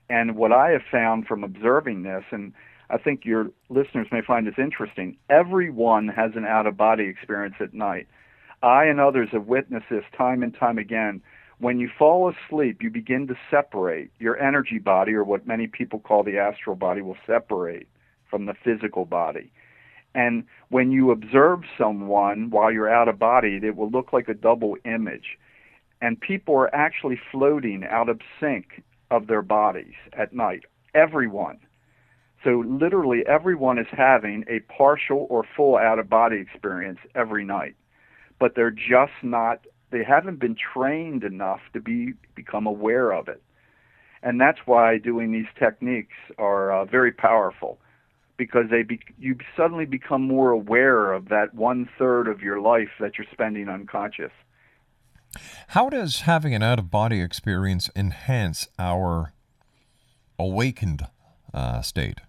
And 0.08 0.36
what 0.36 0.52
I 0.52 0.70
have 0.70 0.82
found 0.90 1.26
from 1.26 1.44
observing 1.44 2.02
this, 2.02 2.24
and 2.30 2.52
I 2.90 2.98
think 2.98 3.24
your 3.24 3.50
listeners 3.70 4.08
may 4.12 4.20
find 4.20 4.46
this 4.46 4.58
interesting, 4.58 5.16
everyone 5.30 6.08
has 6.08 6.32
an 6.34 6.44
out 6.44 6.66
of 6.66 6.76
body 6.76 7.04
experience 7.04 7.56
at 7.60 7.74
night. 7.74 8.06
I 8.62 8.84
and 8.84 9.00
others 9.00 9.30
have 9.32 9.46
witnessed 9.46 9.86
this 9.90 10.04
time 10.16 10.42
and 10.42 10.54
time 10.54 10.78
again. 10.78 11.22
When 11.58 11.78
you 11.78 11.88
fall 11.98 12.30
asleep, 12.30 12.82
you 12.82 12.90
begin 12.90 13.26
to 13.28 13.34
separate. 13.50 14.10
Your 14.18 14.38
energy 14.40 14.78
body, 14.78 15.12
or 15.14 15.24
what 15.24 15.46
many 15.46 15.66
people 15.66 15.98
call 15.98 16.22
the 16.22 16.38
astral 16.38 16.76
body, 16.76 17.00
will 17.00 17.16
separate 17.26 17.88
from 18.28 18.46
the 18.46 18.54
physical 18.54 19.04
body. 19.04 19.50
And 20.14 20.44
when 20.68 20.92
you 20.92 21.10
observe 21.10 21.60
someone 21.76 22.50
while 22.50 22.72
you're 22.72 22.92
out 22.92 23.08
of 23.08 23.18
body, 23.18 23.60
it 23.62 23.76
will 23.76 23.90
look 23.90 24.12
like 24.12 24.28
a 24.28 24.34
double 24.34 24.76
image. 24.84 25.38
And 26.00 26.20
people 26.20 26.54
are 26.56 26.74
actually 26.74 27.20
floating 27.30 27.84
out 27.84 28.08
of 28.08 28.20
sync 28.38 28.82
of 29.14 29.26
their 29.26 29.42
bodies 29.42 29.94
at 30.12 30.32
night. 30.32 30.64
Everyone. 30.94 31.58
So 32.42 32.62
literally 32.66 33.22
everyone 33.26 33.78
is 33.78 33.86
having 33.90 34.44
a 34.48 34.60
partial 34.72 35.26
or 35.30 35.44
full 35.56 35.76
out 35.76 35.98
of 35.98 36.10
body 36.10 36.36
experience 36.36 36.98
every 37.14 37.44
night. 37.44 37.74
But 38.38 38.54
they're 38.54 38.70
just 38.70 39.12
not 39.22 39.66
they 39.90 40.02
haven't 40.02 40.40
been 40.40 40.56
trained 40.56 41.22
enough 41.22 41.60
to 41.72 41.80
be 41.80 42.14
become 42.34 42.66
aware 42.66 43.12
of 43.12 43.28
it. 43.28 43.42
And 44.22 44.40
that's 44.40 44.58
why 44.66 44.98
doing 44.98 45.32
these 45.32 45.46
techniques 45.58 46.16
are 46.38 46.72
uh, 46.72 46.84
very 46.84 47.12
powerful 47.12 47.78
because 48.36 48.64
they 48.70 48.82
be, 48.82 48.98
you 49.18 49.36
suddenly 49.56 49.84
become 49.84 50.22
more 50.22 50.50
aware 50.50 51.12
of 51.12 51.28
that 51.28 51.54
one 51.54 51.88
third 51.98 52.26
of 52.26 52.40
your 52.40 52.60
life 52.60 52.88
that 52.98 53.12
you're 53.16 53.26
spending 53.32 53.68
unconscious. 53.68 54.32
How 55.68 55.88
does 55.88 56.20
having 56.22 56.54
an 56.54 56.62
out 56.62 56.78
of 56.78 56.90
body 56.90 57.20
experience 57.20 57.90
enhance 57.94 58.68
our 58.78 59.32
awakened 60.38 61.06
uh, 61.52 61.82
state? 61.82 62.20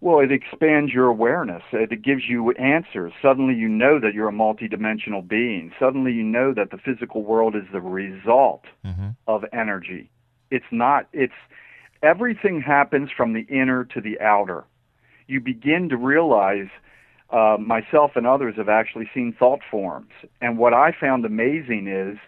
Well, 0.00 0.20
it 0.20 0.30
expands 0.30 0.92
your 0.92 1.06
awareness. 1.06 1.62
It 1.72 2.02
gives 2.02 2.28
you 2.28 2.50
answers. 2.52 3.12
Suddenly 3.22 3.54
you 3.54 3.68
know 3.68 3.98
that 3.98 4.12
you're 4.12 4.28
a 4.28 4.32
multidimensional 4.32 5.26
being. 5.26 5.72
Suddenly 5.80 6.12
you 6.12 6.22
know 6.22 6.52
that 6.52 6.70
the 6.70 6.78
physical 6.78 7.22
world 7.22 7.56
is 7.56 7.64
the 7.72 7.80
result 7.80 8.64
mm-hmm. 8.84 9.08
of 9.26 9.44
energy. 9.52 10.10
It's 10.50 10.66
not, 10.70 11.08
it's, 11.12 11.32
everything 12.02 12.60
happens 12.60 13.10
from 13.16 13.32
the 13.32 13.46
inner 13.48 13.84
to 13.86 14.00
the 14.00 14.20
outer. 14.20 14.64
You 15.26 15.40
begin 15.40 15.88
to 15.88 15.96
realize, 15.96 16.68
uh, 17.30 17.56
myself 17.58 18.12
and 18.14 18.26
others 18.26 18.54
have 18.56 18.68
actually 18.68 19.08
seen 19.12 19.34
thought 19.36 19.60
forms. 19.70 20.10
And 20.40 20.58
what 20.58 20.72
I 20.72 20.92
found 20.98 21.24
amazing 21.24 21.88
is 21.88 22.18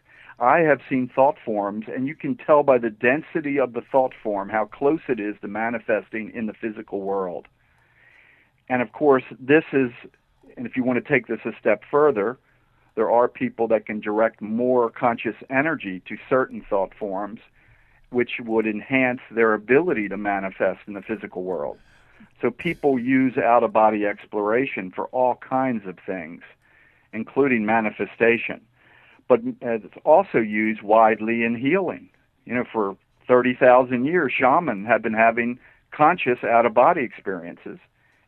I 0.40 0.58
have 0.60 0.80
seen 0.88 1.10
thought 1.12 1.36
forms, 1.44 1.86
and 1.88 2.06
you 2.06 2.14
can 2.14 2.36
tell 2.36 2.62
by 2.62 2.78
the 2.78 2.90
density 2.90 3.58
of 3.58 3.72
the 3.72 3.80
thought 3.80 4.12
form 4.22 4.48
how 4.48 4.66
close 4.66 5.00
it 5.08 5.18
is 5.18 5.34
to 5.40 5.48
manifesting 5.48 6.30
in 6.34 6.46
the 6.46 6.52
physical 6.52 7.00
world. 7.00 7.46
And 8.68 8.82
of 8.82 8.92
course, 8.92 9.24
this 9.40 9.64
is, 9.72 9.90
and 10.56 10.66
if 10.66 10.76
you 10.76 10.84
want 10.84 11.04
to 11.04 11.12
take 11.12 11.26
this 11.26 11.40
a 11.44 11.50
step 11.60 11.82
further, 11.90 12.38
there 12.94 13.10
are 13.10 13.28
people 13.28 13.68
that 13.68 13.86
can 13.86 14.00
direct 14.00 14.40
more 14.40 14.90
conscious 14.90 15.36
energy 15.50 16.02
to 16.08 16.16
certain 16.28 16.64
thought 16.68 16.92
forms 16.98 17.40
which 18.10 18.32
would 18.44 18.66
enhance 18.66 19.20
their 19.30 19.54
ability 19.54 20.08
to 20.08 20.16
manifest 20.16 20.80
in 20.86 20.94
the 20.94 21.02
physical 21.02 21.42
world. 21.42 21.78
So 22.40 22.50
people 22.50 22.98
use 22.98 23.36
out 23.36 23.64
of 23.64 23.72
body 23.72 24.06
exploration 24.06 24.92
for 24.94 25.06
all 25.06 25.36
kinds 25.36 25.86
of 25.86 25.98
things, 26.04 26.42
including 27.12 27.66
manifestation. 27.66 28.60
But 29.28 29.40
it's 29.60 29.94
also 30.04 30.38
used 30.38 30.82
widely 30.82 31.44
in 31.44 31.56
healing. 31.56 32.10
You 32.44 32.54
know, 32.54 32.64
for 32.70 32.96
30,000 33.26 34.04
years, 34.06 34.32
shamans 34.36 34.86
have 34.86 35.02
been 35.02 35.14
having 35.14 35.58
conscious 35.90 36.42
out 36.44 36.64
of 36.64 36.74
body 36.74 37.02
experiences 37.02 37.78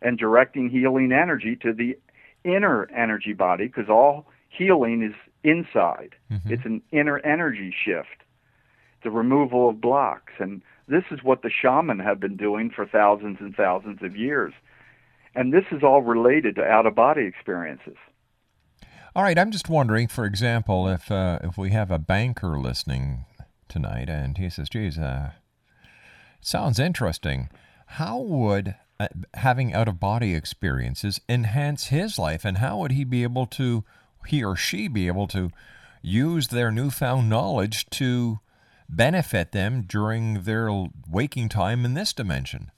and 0.03 0.19
directing 0.19 0.69
healing 0.69 1.13
energy 1.13 1.57
to 1.57 1.73
the 1.73 1.97
inner 2.45 2.89
energy 2.95 3.33
body 3.33 3.67
because 3.67 3.89
all 3.89 4.27
healing 4.49 5.03
is 5.03 5.15
inside. 5.45 6.15
Mm-hmm. 6.31 6.53
It's 6.53 6.65
an 6.65 6.83
inner 6.91 7.19
energy 7.21 7.75
shift 7.85 8.25
the 9.03 9.11
removal 9.11 9.69
of 9.69 9.81
blocks. 9.81 10.33
And 10.39 10.63
this 10.91 11.05
is 11.11 11.23
what 11.23 11.43
the 11.43 11.51
shaman 11.51 11.99
have 12.01 12.21
been 12.21 12.37
doing 12.37 12.71
for 12.75 12.87
thousands 12.87 13.39
and 13.41 13.55
thousands 13.55 14.03
of 14.03 14.17
years. 14.17 14.53
And 15.35 15.53
this 15.53 15.65
is 15.71 15.83
all 15.83 16.03
related 16.03 16.57
to 16.57 16.65
out 16.65 16.87
of 16.87 16.95
body 16.95 17.25
experiences. 17.25 17.97
All 19.15 19.23
right, 19.23 19.39
I'm 19.39 19.51
just 19.51 19.69
wondering, 19.69 20.09
for 20.09 20.25
example, 20.25 20.89
if 20.89 21.11
uh, 21.11 21.39
if 21.43 21.57
we 21.57 21.71
have 21.71 21.91
a 21.91 21.99
banker 21.99 22.59
listening 22.59 23.25
tonight 23.69 24.09
and 24.09 24.37
he 24.39 24.49
says, 24.51 24.69
"Geez, 24.69 24.99
uh, 24.99 25.31
sounds 26.41 26.79
interesting," 26.79 27.49
how 27.87 28.19
would 28.19 28.77
uh, 29.01 29.09
having 29.35 29.73
out 29.73 29.89
of 29.89 29.99
body 29.99 30.35
experiences 30.35 31.21
enhance 31.29 31.87
his 31.87 32.19
life, 32.19 32.45
and 32.45 32.59
how 32.59 32.79
would 32.79 32.93
he 32.93 33.05
be 33.05 33.23
able 33.23 33.47
to, 33.47 33.85
he 34.27 34.45
or 34.45 34.55
she 34.55 34.89
be 34.89 35.07
able 35.07 35.27
to, 35.29 35.51
use 36.03 36.49
their 36.49 36.71
newfound 36.71 37.29
knowledge 37.29 37.89
to 37.91 38.41
benefit 38.91 39.53
them 39.53 39.83
during 39.83 40.43
their 40.43 40.69
waking 41.09 41.49
time 41.49 41.85
in 41.85 41.95
this 41.95 42.13
dimension? 42.13 42.71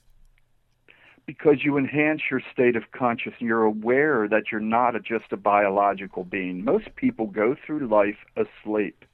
Because 1.27 1.64
you 1.64 1.79
enhance 1.79 2.22
your 2.31 2.42
state 2.53 2.77
of 2.77 2.90
consciousness. 2.92 3.40
You're 3.40 3.64
aware 3.64 4.29
that 4.29 4.44
you're 4.51 4.61
not 4.61 4.96
a, 4.96 5.01
just 5.01 5.33
a 5.33 5.37
biological 5.37 6.25
being. 6.25 6.64
Most 6.64 6.94
people 6.96 7.27
go 7.27 7.57
through 7.64 7.87
life 7.88 8.18
asleep. 8.37 9.05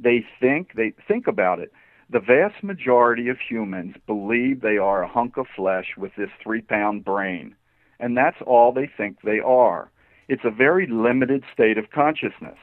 They 0.00 0.24
think, 0.40 0.74
they 0.74 0.92
think 1.06 1.26
about 1.26 1.60
it. 1.60 1.72
The 2.10 2.20
vast 2.20 2.62
majority 2.62 3.28
of 3.28 3.38
humans 3.38 3.96
believe 4.06 4.60
they 4.60 4.78
are 4.78 5.02
a 5.02 5.08
hunk 5.08 5.36
of 5.36 5.46
flesh 5.54 5.94
with 5.96 6.12
this 6.16 6.30
three 6.42 6.62
pound 6.62 7.04
brain. 7.04 7.54
And 8.00 8.16
that's 8.16 8.40
all 8.46 8.72
they 8.72 8.90
think 8.96 9.18
they 9.22 9.40
are. 9.40 9.90
It's 10.28 10.44
a 10.44 10.50
very 10.50 10.86
limited 10.86 11.44
state 11.52 11.78
of 11.78 11.90
consciousness. 11.90 12.58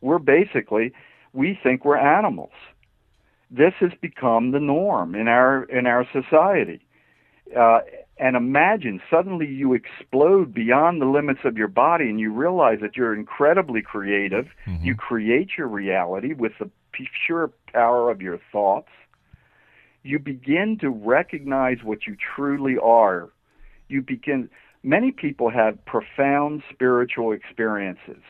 We're 0.00 0.18
basically, 0.18 0.92
we 1.32 1.58
think 1.62 1.84
we're 1.84 1.96
animals 1.96 2.52
this 3.50 3.74
has 3.80 3.90
become 4.00 4.52
the 4.52 4.60
norm 4.60 5.14
in 5.14 5.28
our 5.28 5.64
in 5.64 5.86
our 5.86 6.06
society. 6.12 6.80
Uh, 7.56 7.80
and 8.18 8.36
imagine 8.36 9.00
suddenly 9.10 9.46
you 9.46 9.72
explode 9.72 10.52
beyond 10.54 11.00
the 11.00 11.06
limits 11.06 11.40
of 11.44 11.56
your 11.56 11.68
body 11.68 12.04
and 12.04 12.20
you 12.20 12.32
realize 12.32 12.78
that 12.82 12.96
you're 12.96 13.14
incredibly 13.14 13.82
creative. 13.82 14.46
Mm-hmm. 14.66 14.84
You 14.84 14.94
create 14.94 15.50
your 15.56 15.66
reality 15.66 16.34
with 16.34 16.52
the 16.60 16.70
pure 17.26 17.50
power 17.72 18.10
of 18.10 18.20
your 18.20 18.38
thoughts. 18.52 18.90
You 20.02 20.18
begin 20.18 20.78
to 20.80 20.90
recognize 20.90 21.78
what 21.82 22.06
you 22.06 22.16
truly 22.36 22.76
are. 22.76 23.30
You 23.88 24.02
begin, 24.02 24.50
many 24.82 25.12
people 25.12 25.50
have 25.50 25.82
profound 25.86 26.62
spiritual 26.70 27.32
experiences 27.32 28.22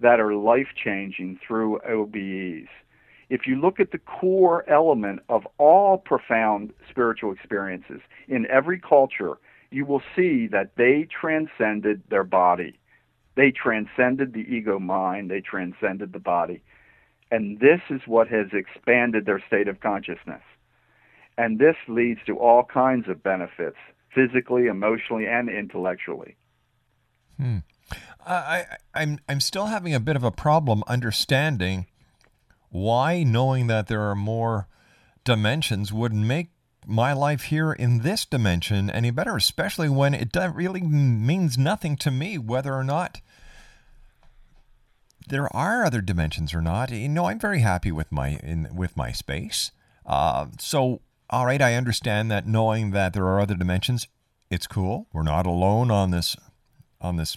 that 0.00 0.20
are 0.20 0.34
life 0.34 0.68
changing 0.82 1.38
through 1.46 1.80
OBEs 1.88 2.68
if 3.30 3.46
you 3.46 3.60
look 3.60 3.78
at 3.78 3.92
the 3.92 3.98
core 3.98 4.68
element 4.68 5.20
of 5.28 5.46
all 5.58 5.98
profound 5.98 6.72
spiritual 6.88 7.32
experiences 7.32 8.00
in 8.26 8.46
every 8.46 8.80
culture, 8.80 9.38
you 9.70 9.84
will 9.84 10.02
see 10.16 10.46
that 10.46 10.72
they 10.76 11.06
transcended 11.10 12.02
their 12.08 12.24
body. 12.24 12.78
They 13.34 13.50
transcended 13.50 14.32
the 14.32 14.40
ego 14.40 14.78
mind, 14.78 15.30
they 15.30 15.40
transcended 15.40 16.12
the 16.12 16.18
body. 16.18 16.62
And 17.30 17.60
this 17.60 17.80
is 17.90 18.00
what 18.06 18.28
has 18.28 18.46
expanded 18.52 19.26
their 19.26 19.42
state 19.46 19.68
of 19.68 19.80
consciousness. 19.80 20.42
And 21.36 21.58
this 21.58 21.76
leads 21.86 22.20
to 22.26 22.38
all 22.38 22.64
kinds 22.64 23.08
of 23.08 23.22
benefits, 23.22 23.76
physically, 24.14 24.66
emotionally, 24.66 25.26
and 25.26 25.50
intellectually. 25.50 26.36
Hmm. 27.36 27.58
I, 28.26 28.64
I'm, 28.94 29.20
I'm 29.28 29.40
still 29.40 29.66
having 29.66 29.94
a 29.94 30.00
bit 30.00 30.16
of 30.16 30.24
a 30.24 30.30
problem 30.30 30.82
understanding 30.86 31.86
why 32.70 33.22
knowing 33.22 33.66
that 33.66 33.86
there 33.86 34.02
are 34.02 34.14
more 34.14 34.68
dimensions 35.24 35.92
would 35.92 36.12
make 36.12 36.48
my 36.86 37.12
life 37.12 37.44
here 37.44 37.72
in 37.72 38.00
this 38.00 38.24
dimension 38.24 38.88
any 38.88 39.10
better, 39.10 39.36
especially 39.36 39.88
when 39.88 40.14
it 40.14 40.34
really 40.54 40.80
means 40.80 41.58
nothing 41.58 41.96
to 41.96 42.10
me 42.10 42.38
whether 42.38 42.74
or 42.74 42.84
not 42.84 43.20
there 45.28 45.54
are 45.54 45.84
other 45.84 46.00
dimensions 46.00 46.54
or 46.54 46.62
not. 46.62 46.90
You 46.90 47.08
know, 47.08 47.26
I'm 47.26 47.38
very 47.38 47.60
happy 47.60 47.92
with 47.92 48.10
my 48.10 48.38
in 48.42 48.74
with 48.74 48.96
my 48.96 49.12
space. 49.12 49.70
Uh, 50.06 50.46
so, 50.58 51.02
all 51.28 51.44
right, 51.44 51.60
I 51.60 51.74
understand 51.74 52.30
that 52.30 52.46
knowing 52.46 52.92
that 52.92 53.12
there 53.12 53.26
are 53.26 53.40
other 53.40 53.54
dimensions, 53.54 54.08
it's 54.50 54.66
cool. 54.66 55.06
We're 55.12 55.22
not 55.22 55.46
alone 55.46 55.90
on 55.90 56.10
this 56.10 56.36
on 57.00 57.16
this 57.16 57.36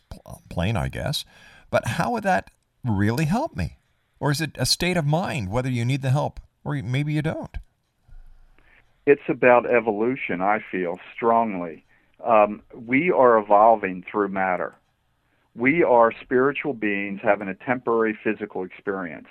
plane, 0.50 0.78
I 0.78 0.88
guess. 0.88 1.26
But 1.70 1.88
how 1.88 2.12
would 2.12 2.24
that 2.24 2.50
really 2.84 3.26
help 3.26 3.56
me? 3.56 3.78
Or 4.22 4.32
is 4.32 4.40
it 4.40 4.52
a 4.58 4.66
state 4.66 4.98
of 4.98 5.06
mind, 5.06 5.50
whether 5.50 5.70
you 5.70 5.84
need 5.84 6.04
the 6.04 6.12
help 6.12 6.40
or 6.64 6.76
maybe 6.76 7.12
you 7.12 7.24
don't? 7.24 7.58
It's 9.08 9.28
about 9.28 9.66
evolution, 9.66 10.42
I 10.42 10.60
feel 10.72 11.00
strongly. 11.14 11.84
Um, 12.24 12.62
we 12.74 13.12
are 13.12 13.40
evolving 13.40 14.06
through 14.10 14.30
matter. 14.30 14.76
We 15.56 15.84
are 15.84 16.14
spiritual 16.22 16.74
beings 16.74 17.20
having 17.24 17.48
a 17.48 17.56
temporary 17.56 18.18
physical 18.24 18.64
experience. 18.64 19.28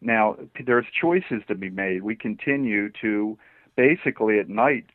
Now, 0.00 0.36
there's 0.64 0.86
choices 0.98 1.42
to 1.48 1.56
be 1.56 1.68
made. 1.68 2.04
We 2.04 2.14
continue 2.14 2.90
to 3.02 3.36
basically 3.74 4.38
at 4.38 4.48
night 4.48 4.86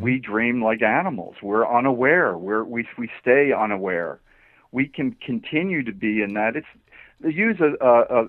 we 0.00 0.18
dream 0.18 0.62
like 0.62 0.82
animals. 0.82 1.36
We're 1.42 1.66
unaware. 1.66 2.36
We're, 2.36 2.62
we 2.62 2.86
we 2.96 3.10
stay 3.20 3.52
unaware. 3.52 4.20
We 4.70 4.86
can 4.86 5.12
continue 5.12 5.82
to 5.82 5.92
be 5.92 6.22
in 6.22 6.34
that. 6.34 6.56
It's 6.56 6.66
use 7.24 7.60
a, 7.60 7.84
a, 7.84 8.02
a, 8.02 8.26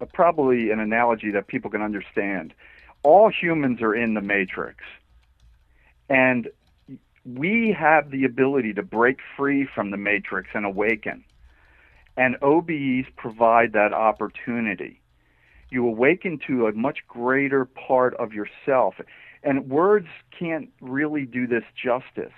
a 0.00 0.06
probably 0.06 0.70
an 0.70 0.80
analogy 0.80 1.30
that 1.30 1.46
people 1.46 1.70
can 1.70 1.82
understand. 1.82 2.54
All 3.02 3.30
humans 3.30 3.82
are 3.82 3.94
in 3.94 4.14
the 4.14 4.20
matrix, 4.20 4.84
and 6.08 6.48
we 7.24 7.74
have 7.78 8.10
the 8.10 8.24
ability 8.24 8.74
to 8.74 8.82
break 8.82 9.18
free 9.36 9.66
from 9.72 9.90
the 9.90 9.96
matrix 9.96 10.50
and 10.54 10.64
awaken. 10.66 11.24
And 12.16 12.36
OBEs 12.40 13.06
provide 13.16 13.72
that 13.72 13.92
opportunity. 13.92 15.00
You 15.70 15.86
awaken 15.86 16.38
to 16.46 16.66
a 16.66 16.72
much 16.72 16.98
greater 17.08 17.64
part 17.64 18.14
of 18.16 18.32
yourself. 18.32 18.96
And 19.42 19.70
words 19.70 20.08
can't 20.38 20.68
really 20.80 21.24
do 21.24 21.46
this 21.46 21.64
justice. 21.74 22.34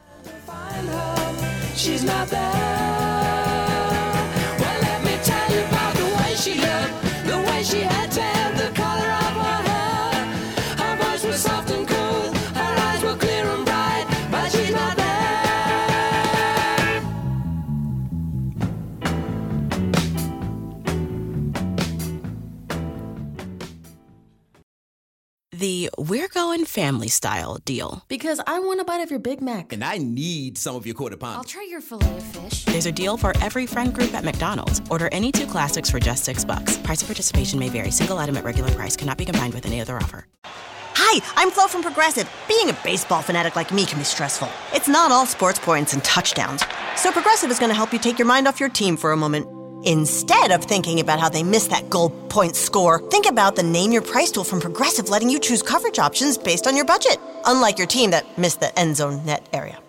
The 25.88 26.04
We're 26.04 26.28
Going 26.28 26.66
Family 26.66 27.08
Style 27.08 27.60
deal. 27.64 28.04
Because 28.10 28.42
I 28.46 28.60
want 28.60 28.82
a 28.82 28.84
bite 28.84 29.00
of 29.00 29.10
your 29.10 29.20
Big 29.20 29.40
Mac. 29.42 29.72
And 29.72 29.84
I 29.84 29.98
need 29.98 30.58
some 30.58 30.76
of 30.76 30.86
your 30.86 30.96
quarter 30.96 31.16
I'll 31.22 31.46
try 31.46 31.66
your 31.70 31.80
filet 31.80 32.18
of 32.18 32.24
fish. 32.24 32.66
There's 32.66 32.86
a 32.86 32.92
deal 32.92 33.16
for 33.16 33.32
every 33.42 33.66
friend 33.66 33.94
group 33.94 34.14
at 34.14 34.26
McDonald's. 34.26 34.82
Order 34.90 35.08
any 35.14 35.32
two 35.32 35.46
classics 35.46 35.90
for 35.90 36.00
just 36.00 36.26
six 36.26 36.44
bucks. 36.44 36.78
Price 36.78 37.02
of 37.02 37.08
participation 37.08 37.58
may 37.58 37.70
vary. 37.70 37.92
Single 37.92 38.18
item 38.18 38.36
at 38.36 38.44
regular 38.44 38.70
price 38.72 38.98
cannot 38.98 39.18
be 39.18 39.24
combined 39.24 39.54
with 39.54 39.66
any 39.66 39.80
other 39.80 39.96
offer. 39.96 40.28
Hi, 40.44 41.22
I'm 41.38 41.52
Flo 41.52 41.68
from 41.68 41.84
Progressive. 41.84 42.30
Being 42.50 42.70
a 42.70 42.78
baseball 42.84 43.22
fanatic 43.22 43.56
like 43.56 43.72
me 43.72 43.86
can 43.86 43.98
be 43.98 44.04
stressful. 44.04 44.50
It's 44.74 44.90
not 44.90 45.14
all 45.14 45.26
sports 45.26 45.60
points 45.60 45.94
and 45.94 46.04
touchdowns. 46.04 46.66
So 46.98 47.14
Progressive 47.14 47.50
is 47.50 47.60
going 47.60 47.70
to 47.70 47.76
help 47.76 47.94
you 47.94 48.00
take 48.00 48.20
your 48.20 48.28
mind 48.28 48.46
off 48.46 48.60
your 48.60 48.70
team 48.70 48.98
for 48.98 49.14
a 49.14 49.18
moment. 49.18 49.48
Instead 49.86 50.50
of 50.52 50.64
thinking 50.64 51.00
about 51.00 51.20
how 51.20 51.30
they 51.30 51.44
missed 51.44 51.70
that 51.70 51.88
goal 51.88 52.10
point 52.30 52.56
score, 52.56 53.00
think 53.12 53.28
about 53.28 53.56
the 53.56 53.62
Name 53.62 53.92
Your 53.92 54.02
Price 54.02 54.32
tool 54.32 54.44
from 54.44 54.60
Progressive 54.60 55.10
letting 55.10 55.30
you 55.30 55.40
choose 55.40 55.62
coverage 55.62 56.00
options 56.00 56.36
based 56.36 56.66
on 56.66 56.76
your 56.76 56.84
budget, 56.84 57.18
unlike 57.46 57.78
your 57.78 57.86
team 57.86 58.10
that 58.10 58.38
missed 58.40 58.60
the 58.60 58.78
end 58.78 58.98
zone 58.98 59.24
net 59.24 59.48
area. 59.54 59.80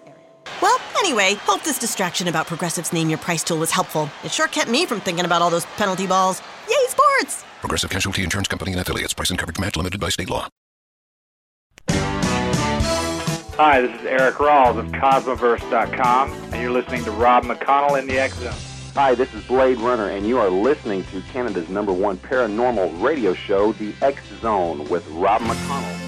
Well, 0.60 0.78
anyway, 0.98 1.34
hope 1.40 1.62
this 1.62 1.78
distraction 1.78 2.28
about 2.28 2.46
Progressive's 2.46 2.92
Name 2.92 3.08
Your 3.08 3.18
Price 3.18 3.42
tool 3.42 3.58
was 3.58 3.70
helpful. 3.70 4.10
It 4.24 4.30
sure 4.30 4.46
kept 4.46 4.70
me 4.70 4.84
from 4.84 5.00
thinking 5.00 5.24
about 5.24 5.40
all 5.40 5.50
those 5.50 5.64
penalty 5.76 6.06
balls. 6.06 6.42
Yay, 6.68 6.86
sports! 6.88 7.44
Progressive 7.60 7.88
Casualty 7.88 8.22
Insurance 8.22 8.48
Company 8.48 8.72
and 8.72 8.80
affiliates. 8.82 9.14
Price 9.14 9.30
and 9.30 9.38
coverage 9.38 9.58
match 9.58 9.74
limited 9.74 10.00
by 10.00 10.10
state 10.10 10.28
law. 10.28 10.48
Hi, 13.56 13.80
this 13.80 13.98
is 14.00 14.06
Eric 14.06 14.34
Rawls 14.34 14.78
of 14.78 14.86
Cosmoverse.com, 14.88 16.32
and 16.52 16.62
you're 16.62 16.70
listening 16.70 17.04
to 17.04 17.10
Rob 17.10 17.44
McConnell 17.44 17.98
in 17.98 18.06
the 18.06 18.18
X 18.18 18.34
Zone. 18.36 18.52
Hi, 18.98 19.14
this 19.14 19.32
is 19.32 19.44
Blade 19.44 19.78
Runner, 19.78 20.08
and 20.08 20.26
you 20.26 20.40
are 20.40 20.50
listening 20.50 21.04
to 21.12 21.20
Canada's 21.32 21.68
number 21.68 21.92
one 21.92 22.16
paranormal 22.16 23.00
radio 23.00 23.32
show, 23.32 23.70
The 23.74 23.94
X 24.02 24.20
Zone, 24.40 24.88
with 24.88 25.06
Rob 25.10 25.40
McConnell. 25.42 26.07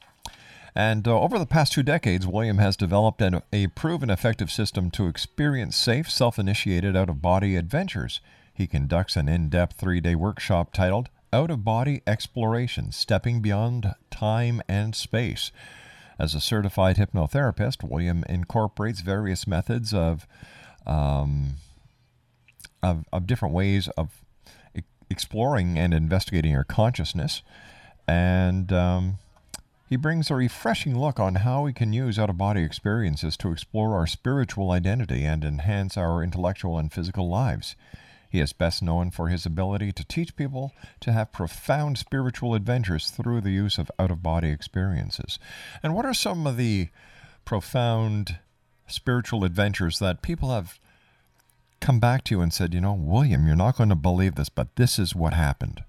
And 0.76 1.09
uh, 1.09 1.20
over 1.20 1.38
the 1.40 1.46
past 1.46 1.72
two 1.72 1.83
decades, 1.83 2.24
William 2.24 2.59
has 2.59 2.76
developed 2.76 3.20
an, 3.20 3.42
a 3.52 3.66
proven 3.66 4.11
effective 4.11 4.48
system 4.48 4.92
to 4.92 5.09
experience 5.09 5.74
safe, 5.74 6.09
self 6.09 6.38
initiated 6.38 6.96
out 6.96 7.09
of 7.09 7.20
body 7.20 7.57
adventures. 7.57 8.20
He 8.52 8.68
conducts 8.68 9.16
an 9.16 9.28
in 9.28 9.48
depth 9.48 9.76
three 9.76 10.00
day 10.00 10.14
workshop 10.14 10.72
titled 10.72 11.09
Out 11.33 11.50
of 11.50 11.64
Body 11.64 12.00
Exploration 12.07 12.92
Stepping 12.92 13.40
Beyond 13.40 13.92
Time 14.12 14.62
and 14.68 14.94
Space. 14.94 15.50
As 16.16 16.33
a 16.33 16.40
certified 16.40 16.96
hypnotherapist, 16.96 17.83
William 17.83 18.22
incorporates 18.28 19.00
various 19.00 19.48
methods 19.48 19.92
of, 19.92 20.28
um, 20.87 21.54
of, 22.84 23.04
of 23.12 23.26
different 23.26 23.54
ways 23.54 23.88
of 23.96 24.10
e- 24.76 24.82
exploring 25.10 25.78
and 25.78 25.94
investigating 25.94 26.54
our 26.54 26.64
consciousness. 26.64 27.42
And 28.06 28.72
um, 28.72 29.18
he 29.88 29.96
brings 29.96 30.30
a 30.30 30.34
refreshing 30.34 30.98
look 30.98 31.18
on 31.18 31.36
how 31.36 31.62
we 31.62 31.72
can 31.72 31.92
use 31.92 32.18
out 32.18 32.30
of 32.30 32.38
body 32.38 32.62
experiences 32.62 33.36
to 33.38 33.50
explore 33.50 33.94
our 33.94 34.06
spiritual 34.06 34.70
identity 34.70 35.24
and 35.24 35.44
enhance 35.44 35.96
our 35.96 36.22
intellectual 36.22 36.78
and 36.78 36.92
physical 36.92 37.28
lives. 37.28 37.74
He 38.28 38.40
is 38.40 38.52
best 38.52 38.82
known 38.82 39.12
for 39.12 39.28
his 39.28 39.46
ability 39.46 39.92
to 39.92 40.04
teach 40.04 40.34
people 40.34 40.72
to 41.00 41.12
have 41.12 41.32
profound 41.32 41.98
spiritual 41.98 42.54
adventures 42.54 43.10
through 43.10 43.42
the 43.42 43.52
use 43.52 43.78
of 43.78 43.90
out 43.96 44.10
of 44.10 44.24
body 44.24 44.50
experiences. 44.50 45.38
And 45.82 45.94
what 45.94 46.04
are 46.04 46.14
some 46.14 46.46
of 46.46 46.56
the 46.56 46.88
profound 47.44 48.38
spiritual 48.88 49.44
adventures 49.44 49.98
that 50.00 50.20
people 50.22 50.50
have 50.50 50.80
come 51.84 52.00
back 52.00 52.24
to 52.24 52.34
you 52.34 52.40
and 52.40 52.52
said, 52.52 52.72
you 52.72 52.80
know, 52.80 52.94
William, 52.94 53.46
you're 53.46 53.54
not 53.54 53.76
going 53.76 53.90
to 53.90 53.94
believe 53.94 54.36
this, 54.36 54.48
but 54.48 54.74
this 54.76 54.98
is 54.98 55.14
what 55.14 55.34
happened? 55.34 55.84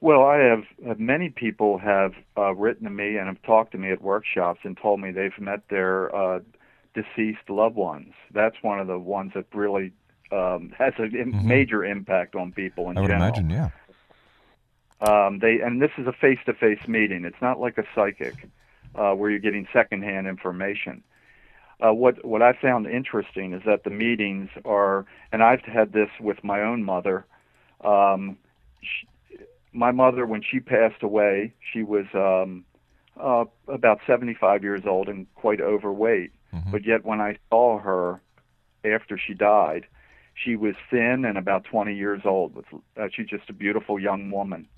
Well, 0.00 0.22
I 0.22 0.38
have, 0.38 0.98
many 0.98 1.28
people 1.30 1.78
have 1.78 2.12
uh, 2.36 2.54
written 2.54 2.84
to 2.84 2.90
me 2.90 3.16
and 3.16 3.26
have 3.26 3.42
talked 3.42 3.72
to 3.72 3.78
me 3.78 3.90
at 3.90 4.02
workshops 4.02 4.60
and 4.64 4.76
told 4.76 5.00
me 5.00 5.12
they've 5.12 5.38
met 5.38 5.68
their 5.68 6.14
uh, 6.14 6.40
deceased 6.94 7.48
loved 7.48 7.76
ones. 7.76 8.12
That's 8.32 8.56
one 8.62 8.80
of 8.80 8.86
the 8.86 8.98
ones 8.98 9.32
that 9.34 9.46
really 9.54 9.92
um, 10.32 10.72
has 10.76 10.94
a 10.98 11.02
mm-hmm. 11.02 11.46
major 11.46 11.84
impact 11.84 12.34
on 12.34 12.52
people 12.52 12.90
in 12.90 12.98
I 12.98 13.00
would 13.02 13.08
general. 13.08 13.28
imagine, 13.28 13.50
yeah. 13.50 13.70
Um, 15.00 15.38
they 15.38 15.60
and 15.60 15.82
this 15.82 15.90
is 15.98 16.06
a 16.06 16.12
face-to-face 16.12 16.88
meeting. 16.88 17.24
It's 17.24 17.40
not 17.42 17.60
like 17.60 17.76
a 17.78 17.84
psychic 17.94 18.48
uh, 18.94 19.12
where 19.12 19.28
you're 19.28 19.38
getting 19.38 19.66
secondhand 19.72 20.26
information. 20.26 21.02
Uh, 21.80 21.92
what 21.92 22.24
what 22.24 22.42
I 22.42 22.52
found 22.52 22.86
interesting 22.86 23.52
is 23.52 23.62
that 23.66 23.84
the 23.84 23.90
meetings 23.90 24.48
are, 24.64 25.06
and 25.32 25.42
I've 25.42 25.62
had 25.62 25.92
this 25.92 26.08
with 26.20 26.42
my 26.44 26.60
own 26.62 26.84
mother. 26.84 27.26
Um, 27.82 28.38
she, 28.80 29.06
my 29.72 29.90
mother, 29.90 30.24
when 30.24 30.40
she 30.42 30.60
passed 30.60 31.02
away, 31.02 31.52
she 31.72 31.82
was 31.82 32.06
um, 32.14 32.64
uh, 33.20 33.44
about 33.68 33.98
75 34.06 34.62
years 34.62 34.82
old 34.86 35.08
and 35.08 35.26
quite 35.34 35.60
overweight. 35.60 36.30
Mm-hmm. 36.54 36.70
But 36.70 36.86
yet, 36.86 37.04
when 37.04 37.20
I 37.20 37.36
saw 37.50 37.78
her 37.80 38.20
after 38.84 39.18
she 39.18 39.34
died, 39.34 39.86
she 40.34 40.56
was 40.56 40.74
thin 40.90 41.24
and 41.24 41.36
about 41.36 41.64
20 41.64 41.94
years 41.94 42.22
old. 42.24 42.54
With 42.54 42.66
uh, 42.96 43.08
she's 43.12 43.26
just 43.26 43.50
a 43.50 43.52
beautiful 43.52 43.98
young 43.98 44.30
woman. 44.30 44.68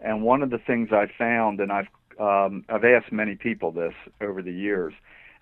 And 0.00 0.22
one 0.22 0.42
of 0.42 0.50
the 0.50 0.58
things 0.58 0.88
I 0.92 1.06
found, 1.16 1.60
and 1.60 1.70
I've 1.70 1.88
um, 2.18 2.64
I've 2.68 2.84
asked 2.84 3.12
many 3.12 3.34
people 3.34 3.72
this 3.72 3.94
over 4.20 4.42
the 4.42 4.52
years, 4.52 4.92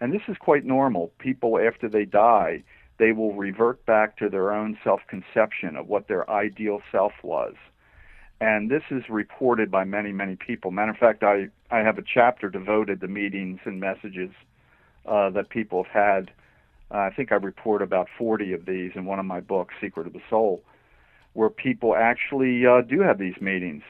and 0.00 0.12
this 0.12 0.22
is 0.28 0.36
quite 0.38 0.64
normal. 0.64 1.12
People 1.18 1.58
after 1.58 1.88
they 1.88 2.04
die, 2.04 2.62
they 2.98 3.12
will 3.12 3.34
revert 3.34 3.84
back 3.86 4.16
to 4.18 4.28
their 4.28 4.52
own 4.52 4.78
self-conception 4.82 5.76
of 5.76 5.88
what 5.88 6.08
their 6.08 6.28
ideal 6.30 6.80
self 6.92 7.12
was. 7.22 7.54
And 8.40 8.70
this 8.70 8.82
is 8.90 9.02
reported 9.10 9.70
by 9.70 9.84
many, 9.84 10.12
many 10.12 10.36
people. 10.36 10.70
Matter 10.70 10.92
of 10.92 10.96
fact, 10.96 11.22
I, 11.22 11.48
I 11.70 11.78
have 11.78 11.98
a 11.98 12.02
chapter 12.02 12.48
devoted 12.48 13.00
to 13.00 13.08
meetings 13.08 13.60
and 13.64 13.80
messages 13.80 14.30
uh, 15.04 15.30
that 15.30 15.50
people 15.50 15.84
have 15.84 15.92
had. 15.92 16.30
Uh, 16.90 16.98
I 16.98 17.10
think 17.10 17.32
I 17.32 17.36
report 17.36 17.82
about 17.82 18.08
40 18.18 18.52
of 18.54 18.64
these 18.64 18.92
in 18.94 19.04
one 19.04 19.18
of 19.18 19.26
my 19.26 19.40
books, 19.40 19.74
Secret 19.80 20.06
of 20.06 20.14
the 20.14 20.22
Soul, 20.30 20.62
where 21.34 21.50
people 21.50 21.94
actually 21.94 22.66
uh, 22.66 22.80
do 22.80 23.00
have 23.00 23.18
these 23.18 23.40
meetings. 23.40 23.82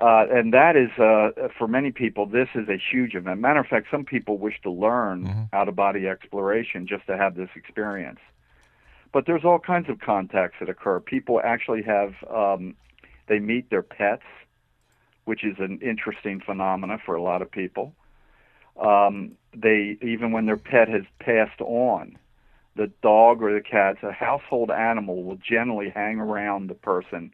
Uh, 0.00 0.26
and 0.30 0.52
that 0.54 0.74
is, 0.74 0.90
uh, 0.98 1.48
for 1.58 1.68
many 1.68 1.92
people, 1.92 2.26
this 2.26 2.48
is 2.54 2.68
a 2.68 2.76
huge 2.76 3.14
event. 3.14 3.40
Matter 3.40 3.60
of 3.60 3.66
fact, 3.66 3.88
some 3.90 4.04
people 4.04 4.38
wish 4.38 4.60
to 4.62 4.70
learn 4.70 5.24
mm-hmm. 5.24 5.42
out 5.52 5.68
of 5.68 5.76
body 5.76 6.08
exploration 6.08 6.86
just 6.86 7.06
to 7.06 7.16
have 7.16 7.34
this 7.34 7.50
experience. 7.54 8.20
But 9.12 9.26
there's 9.26 9.44
all 9.44 9.58
kinds 9.58 9.90
of 9.90 10.00
contacts 10.00 10.56
that 10.60 10.70
occur. 10.70 10.98
People 11.00 11.40
actually 11.44 11.82
have, 11.82 12.14
um, 12.30 12.74
they 13.28 13.38
meet 13.38 13.68
their 13.68 13.82
pets, 13.82 14.24
which 15.24 15.44
is 15.44 15.56
an 15.58 15.78
interesting 15.82 16.40
phenomena 16.40 16.98
for 17.04 17.14
a 17.14 17.22
lot 17.22 17.42
of 17.42 17.50
people. 17.50 17.94
Um, 18.80 19.32
they, 19.54 19.98
even 20.00 20.32
when 20.32 20.46
their 20.46 20.56
pet 20.56 20.88
has 20.88 21.02
passed 21.20 21.60
on, 21.60 22.16
the 22.74 22.90
dog 23.02 23.42
or 23.42 23.52
the 23.52 23.60
cat, 23.60 23.98
a 24.02 24.12
household 24.12 24.70
animal, 24.70 25.22
will 25.24 25.36
generally 25.36 25.90
hang 25.90 26.18
around 26.18 26.68
the 26.68 26.74
person 26.74 27.32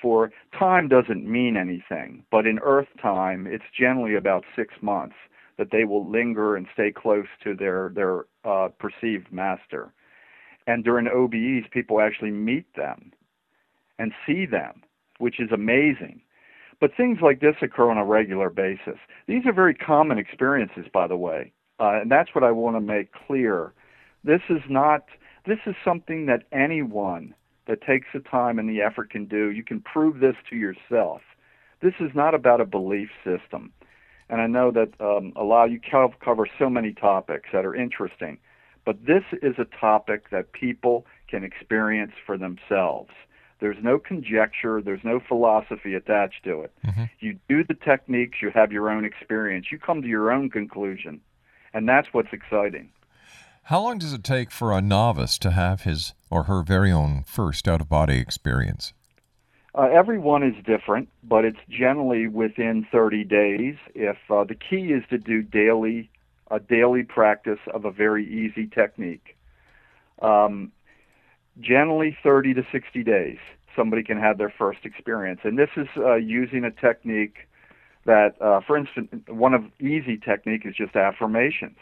for 0.00 0.30
time 0.58 0.88
doesn't 0.88 1.30
mean 1.30 1.56
anything, 1.56 2.24
but 2.30 2.46
in 2.46 2.58
Earth 2.60 2.88
time, 3.00 3.46
it's 3.46 3.64
generally 3.78 4.14
about 4.14 4.44
six 4.56 4.74
months 4.80 5.16
that 5.58 5.70
they 5.70 5.84
will 5.84 6.08
linger 6.08 6.56
and 6.56 6.66
stay 6.72 6.92
close 6.92 7.26
to 7.44 7.54
their 7.54 7.90
their 7.94 8.26
uh, 8.44 8.68
perceived 8.78 9.32
master. 9.32 9.92
And 10.66 10.84
during 10.84 11.06
OBEs, 11.06 11.70
people 11.70 12.00
actually 12.00 12.30
meet 12.30 12.66
them 12.76 13.12
and 13.98 14.12
see 14.26 14.46
them, 14.46 14.82
which 15.18 15.40
is 15.40 15.50
amazing. 15.52 16.20
But 16.80 16.92
things 16.96 17.18
like 17.20 17.40
this 17.40 17.56
occur 17.60 17.90
on 17.90 17.98
a 17.98 18.04
regular 18.04 18.50
basis. 18.50 18.98
These 19.26 19.46
are 19.46 19.52
very 19.52 19.74
common 19.74 20.18
experiences, 20.18 20.86
by 20.92 21.08
the 21.08 21.16
way, 21.16 21.52
uh, 21.80 22.00
and 22.02 22.10
that's 22.10 22.34
what 22.34 22.44
I 22.44 22.52
want 22.52 22.76
to 22.76 22.80
make 22.80 23.12
clear. 23.12 23.72
This 24.24 24.42
is 24.48 24.62
not. 24.68 25.04
This 25.46 25.58
is 25.66 25.74
something 25.84 26.26
that 26.26 26.44
anyone 26.52 27.34
that 27.68 27.82
takes 27.82 28.08
the 28.12 28.20
time 28.20 28.58
and 28.58 28.68
the 28.68 28.80
effort 28.80 29.10
can 29.10 29.26
do. 29.26 29.50
You 29.50 29.62
can 29.62 29.80
prove 29.80 30.18
this 30.18 30.34
to 30.50 30.56
yourself. 30.56 31.20
This 31.80 31.94
is 32.00 32.10
not 32.14 32.34
about 32.34 32.60
a 32.60 32.64
belief 32.64 33.10
system. 33.22 33.72
And 34.28 34.40
I 34.40 34.46
know 34.46 34.70
that 34.72 35.00
um, 35.00 35.32
a 35.36 35.44
lot 35.44 35.70
you 35.70 35.80
cover 35.80 36.46
so 36.58 36.68
many 36.68 36.92
topics 36.92 37.50
that 37.52 37.64
are 37.64 37.74
interesting, 37.74 38.38
but 38.84 39.06
this 39.06 39.22
is 39.42 39.54
a 39.58 39.66
topic 39.80 40.30
that 40.30 40.52
people 40.52 41.06
can 41.28 41.44
experience 41.44 42.12
for 42.26 42.36
themselves. 42.36 43.10
There's 43.60 43.76
no 43.82 43.98
conjecture, 43.98 44.80
there's 44.82 45.04
no 45.04 45.20
philosophy 45.20 45.94
attached 45.94 46.44
to 46.44 46.62
it. 46.62 46.72
Mm-hmm. 46.86 47.04
You 47.20 47.38
do 47.48 47.64
the 47.64 47.74
techniques, 47.74 48.38
you 48.40 48.50
have 48.54 48.70
your 48.70 48.90
own 48.90 49.04
experience, 49.04 49.66
you 49.70 49.78
come 49.78 50.02
to 50.02 50.08
your 50.08 50.30
own 50.30 50.48
conclusion. 50.48 51.20
And 51.74 51.88
that's 51.88 52.08
what's 52.12 52.32
exciting. 52.32 52.90
How 53.68 53.82
long 53.82 53.98
does 53.98 54.14
it 54.14 54.24
take 54.24 54.50
for 54.50 54.72
a 54.72 54.80
novice 54.80 55.36
to 55.40 55.50
have 55.50 55.82
his 55.82 56.14
or 56.30 56.44
her 56.44 56.62
very 56.62 56.90
own 56.90 57.22
first 57.26 57.68
out 57.68 57.82
of 57.82 57.88
body 57.90 58.16
experience? 58.16 58.94
Uh, 59.74 59.90
everyone 59.92 60.42
is 60.42 60.54
different, 60.64 61.10
but 61.22 61.44
it's 61.44 61.58
generally 61.68 62.28
within 62.28 62.86
30 62.90 63.24
days. 63.24 63.76
If 63.94 64.16
uh, 64.30 64.44
the 64.44 64.54
key 64.54 64.94
is 64.94 65.04
to 65.10 65.18
do 65.18 65.42
daily, 65.42 66.08
a 66.50 66.60
daily 66.60 67.02
practice 67.02 67.58
of 67.74 67.84
a 67.84 67.90
very 67.90 68.26
easy 68.26 68.68
technique, 68.68 69.36
um, 70.22 70.72
generally 71.60 72.16
30 72.22 72.54
to 72.54 72.66
60 72.72 73.04
days, 73.04 73.38
somebody 73.76 74.02
can 74.02 74.18
have 74.18 74.38
their 74.38 74.48
first 74.56 74.86
experience. 74.86 75.40
And 75.42 75.58
this 75.58 75.70
is 75.76 75.88
uh, 75.98 76.14
using 76.14 76.64
a 76.64 76.70
technique 76.70 77.36
that, 78.06 78.40
uh, 78.40 78.62
for 78.66 78.78
instance, 78.78 79.10
one 79.28 79.52
of 79.52 79.64
easy 79.78 80.16
technique 80.16 80.64
is 80.64 80.74
just 80.74 80.96
affirmations. 80.96 81.76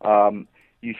Um, 0.00 0.48
you, 0.80 0.94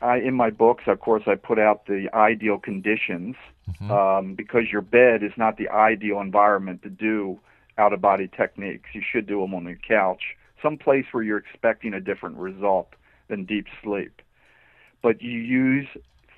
I, 0.00 0.18
in 0.18 0.34
my 0.34 0.50
books, 0.50 0.84
of 0.86 1.00
course, 1.00 1.24
I 1.26 1.34
put 1.34 1.58
out 1.58 1.86
the 1.86 2.08
ideal 2.14 2.58
conditions 2.58 3.36
mm-hmm. 3.68 3.90
um, 3.90 4.34
because 4.34 4.64
your 4.70 4.82
bed 4.82 5.22
is 5.22 5.32
not 5.36 5.56
the 5.56 5.68
ideal 5.68 6.20
environment 6.20 6.82
to 6.82 6.90
do 6.90 7.38
out 7.78 7.92
of 7.92 8.00
body 8.00 8.28
techniques. 8.28 8.90
You 8.92 9.02
should 9.02 9.26
do 9.26 9.40
them 9.40 9.54
on 9.54 9.64
the 9.64 9.76
couch, 9.76 10.36
some 10.62 10.76
place 10.76 11.06
where 11.12 11.22
you're 11.22 11.38
expecting 11.38 11.94
a 11.94 12.00
different 12.00 12.36
result 12.36 12.88
than 13.28 13.44
deep 13.44 13.66
sleep. 13.82 14.22
But 15.02 15.22
you 15.22 15.38
use, 15.38 15.88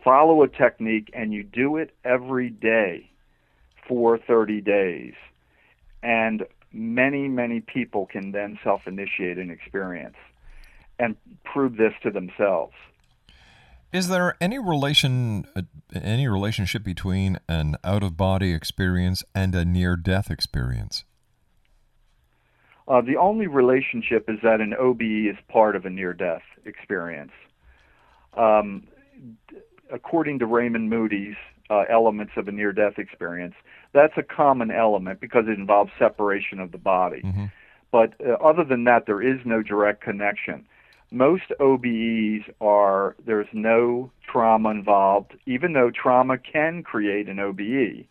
follow 0.02 0.42
a 0.42 0.48
technique 0.48 1.10
and 1.12 1.32
you 1.32 1.42
do 1.42 1.76
it 1.76 1.94
every 2.04 2.50
day 2.50 3.10
for 3.86 4.18
30 4.18 4.60
days. 4.60 5.14
And 6.02 6.44
many, 6.72 7.28
many 7.28 7.60
people 7.60 8.06
can 8.06 8.32
then 8.32 8.58
self 8.62 8.86
initiate 8.86 9.38
an 9.38 9.50
experience 9.50 10.16
and 10.98 11.16
prove 11.44 11.76
this 11.76 11.92
to 12.02 12.10
themselves. 12.10 12.74
Is 13.92 14.08
there 14.08 14.36
any 14.40 14.58
relation, 14.58 15.46
uh, 15.54 15.62
any 15.94 16.28
relationship 16.28 16.82
between 16.82 17.38
an 17.48 17.76
out 17.84 18.02
of 18.02 18.16
body 18.16 18.52
experience 18.52 19.24
and 19.34 19.54
a 19.54 19.64
near 19.64 19.96
death 19.96 20.30
experience? 20.30 21.04
Uh, 22.88 23.00
the 23.00 23.16
only 23.16 23.46
relationship 23.46 24.28
is 24.28 24.38
that 24.42 24.60
an 24.60 24.74
OBE 24.74 25.30
is 25.30 25.36
part 25.48 25.76
of 25.76 25.86
a 25.86 25.90
near 25.90 26.12
death 26.12 26.42
experience. 26.64 27.32
Um, 28.36 28.86
according 29.90 30.40
to 30.40 30.46
Raymond 30.46 30.90
Moody's 30.90 31.36
uh, 31.70 31.84
elements 31.88 32.32
of 32.36 32.48
a 32.48 32.52
near 32.52 32.72
death 32.72 32.98
experience, 32.98 33.54
that's 33.92 34.16
a 34.16 34.22
common 34.22 34.70
element 34.70 35.20
because 35.20 35.44
it 35.48 35.58
involves 35.58 35.90
separation 35.98 36.60
of 36.60 36.70
the 36.70 36.78
body. 36.78 37.22
Mm-hmm. 37.24 37.46
But 37.90 38.14
uh, 38.20 38.34
other 38.34 38.62
than 38.62 38.84
that, 38.84 39.06
there 39.06 39.22
is 39.22 39.40
no 39.44 39.62
direct 39.62 40.02
connection 40.02 40.66
most 41.10 41.44
OBEs 41.60 42.44
are 42.60 43.16
there's 43.24 43.48
no 43.52 44.10
trauma 44.30 44.70
involved, 44.70 45.32
even 45.46 45.72
though 45.72 45.90
trauma 45.90 46.38
can 46.38 46.82
create 46.82 47.28
an 47.28 47.38
OBE. 47.38 48.06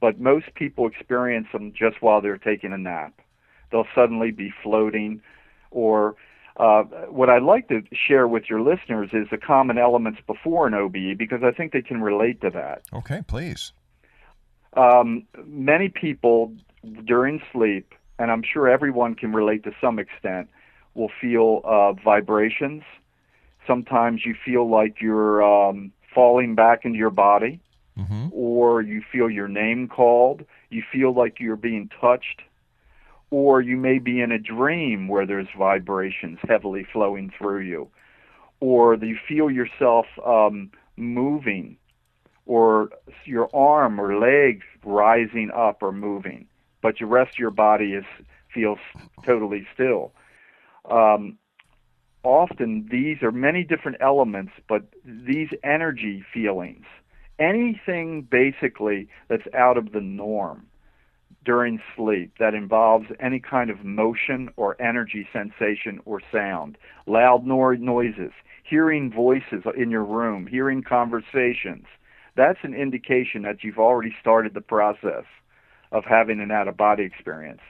But 0.00 0.20
most 0.20 0.54
people 0.54 0.86
experience 0.86 1.48
them 1.52 1.72
just 1.76 2.00
while 2.00 2.20
they're 2.20 2.38
taking 2.38 2.72
a 2.72 2.78
nap. 2.78 3.20
They'll 3.70 3.86
suddenly 3.94 4.30
be 4.30 4.52
floating, 4.62 5.20
or 5.70 6.16
uh, 6.56 6.82
what 7.08 7.28
I'd 7.30 7.42
like 7.42 7.68
to 7.68 7.82
share 7.92 8.26
with 8.26 8.44
your 8.48 8.60
listeners 8.60 9.10
is 9.12 9.28
the 9.30 9.38
common 9.38 9.78
elements 9.78 10.20
before 10.26 10.66
an 10.66 10.74
OBE 10.74 11.16
because 11.18 11.42
I 11.42 11.52
think 11.52 11.72
they 11.72 11.82
can 11.82 12.00
relate 12.00 12.40
to 12.40 12.50
that. 12.50 12.82
Okay, 12.92 13.22
please. 13.26 13.72
Um, 14.76 15.26
many 15.44 15.88
people 15.88 16.52
during 17.04 17.42
sleep, 17.52 17.94
and 18.18 18.30
I'm 18.30 18.42
sure 18.42 18.68
everyone 18.68 19.14
can 19.14 19.32
relate 19.32 19.64
to 19.64 19.72
some 19.80 19.98
extent, 19.98 20.48
will 20.94 21.10
feel 21.20 21.60
uh, 21.64 21.92
vibrations. 21.92 22.82
Sometimes 23.66 24.24
you 24.24 24.34
feel 24.44 24.68
like 24.68 25.00
you're 25.00 25.42
um, 25.42 25.92
falling 26.14 26.54
back 26.54 26.84
into 26.84 26.98
your 26.98 27.10
body, 27.10 27.60
mm-hmm. 27.98 28.28
or 28.32 28.82
you 28.82 29.02
feel 29.12 29.30
your 29.30 29.48
name 29.48 29.88
called. 29.88 30.44
You 30.70 30.82
feel 30.90 31.14
like 31.14 31.38
you're 31.38 31.56
being 31.56 31.90
touched, 32.00 32.42
or 33.30 33.60
you 33.60 33.76
may 33.76 33.98
be 33.98 34.20
in 34.20 34.32
a 34.32 34.38
dream 34.38 35.08
where 35.08 35.26
there's 35.26 35.48
vibrations 35.56 36.38
heavily 36.48 36.86
flowing 36.92 37.32
through 37.36 37.60
you, 37.60 37.88
or 38.60 38.94
you 38.94 39.18
feel 39.28 39.50
yourself 39.50 40.06
um, 40.24 40.70
moving, 40.96 41.76
or 42.46 42.90
your 43.24 43.48
arm 43.54 44.00
or 44.00 44.18
leg 44.18 44.62
rising 44.84 45.50
up 45.54 45.82
or 45.82 45.92
moving, 45.92 46.46
but 46.82 46.96
the 46.98 47.06
rest 47.06 47.34
of 47.34 47.38
your 47.38 47.50
body 47.50 47.92
is 47.92 48.04
feels 48.52 48.78
totally 49.24 49.66
still. 49.72 50.12
Um, 50.90 51.38
often 52.22 52.88
these 52.90 53.22
are 53.22 53.32
many 53.32 53.64
different 53.64 53.98
elements, 54.00 54.52
but 54.68 54.82
these 55.04 55.48
energy 55.64 56.24
feelings, 56.32 56.84
anything 57.38 58.26
basically 58.30 59.08
that's 59.28 59.46
out 59.54 59.76
of 59.78 59.92
the 59.92 60.00
norm 60.00 60.66
during 61.44 61.80
sleep 61.96 62.34
that 62.38 62.54
involves 62.54 63.06
any 63.18 63.40
kind 63.40 63.70
of 63.70 63.84
motion 63.84 64.50
or 64.56 64.80
energy 64.80 65.26
sensation 65.32 66.00
or 66.04 66.20
sound, 66.30 66.76
loud 67.06 67.46
no- 67.46 67.72
noises, 67.72 68.32
hearing 68.62 69.10
voices 69.10 69.64
in 69.76 69.90
your 69.90 70.04
room, 70.04 70.46
hearing 70.46 70.82
conversations, 70.82 71.86
that's 72.36 72.58
an 72.62 72.74
indication 72.74 73.42
that 73.42 73.64
you've 73.64 73.78
already 73.78 74.14
started 74.20 74.54
the 74.54 74.60
process 74.60 75.24
of 75.92 76.04
having 76.04 76.40
an 76.40 76.50
out 76.50 76.68
of 76.68 76.76
body 76.76 77.02
experience 77.02 77.60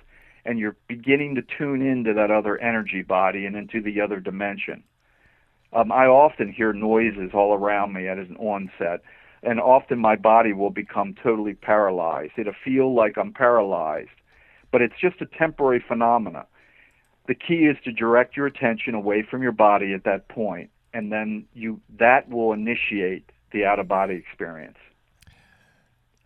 and 0.44 0.58
you're 0.58 0.76
beginning 0.88 1.34
to 1.34 1.42
tune 1.42 1.82
into 1.82 2.14
that 2.14 2.30
other 2.30 2.58
energy 2.58 3.02
body 3.02 3.46
and 3.46 3.56
into 3.56 3.82
the 3.82 4.00
other 4.00 4.20
dimension. 4.20 4.82
Um, 5.72 5.92
I 5.92 6.06
often 6.06 6.52
hear 6.52 6.72
noises 6.72 7.30
all 7.32 7.54
around 7.54 7.92
me 7.92 8.08
at 8.08 8.18
an 8.18 8.36
onset, 8.38 9.02
and 9.42 9.60
often 9.60 9.98
my 9.98 10.16
body 10.16 10.52
will 10.52 10.70
become 10.70 11.14
totally 11.22 11.54
paralyzed. 11.54 12.32
It'll 12.36 12.52
feel 12.64 12.94
like 12.94 13.16
I'm 13.16 13.32
paralyzed, 13.32 14.10
but 14.72 14.82
it's 14.82 14.98
just 15.00 15.20
a 15.20 15.26
temporary 15.38 15.82
phenomena. 15.86 16.46
The 17.28 17.34
key 17.34 17.66
is 17.66 17.76
to 17.84 17.92
direct 17.92 18.36
your 18.36 18.46
attention 18.46 18.94
away 18.94 19.22
from 19.22 19.42
your 19.42 19.52
body 19.52 19.94
at 19.94 20.04
that 20.04 20.28
point, 20.28 20.70
and 20.92 21.12
then 21.12 21.44
you 21.54 21.80
that 21.98 22.28
will 22.28 22.52
initiate 22.52 23.30
the 23.52 23.64
out 23.64 23.78
of 23.78 23.86
body 23.86 24.14
experience. 24.14 24.78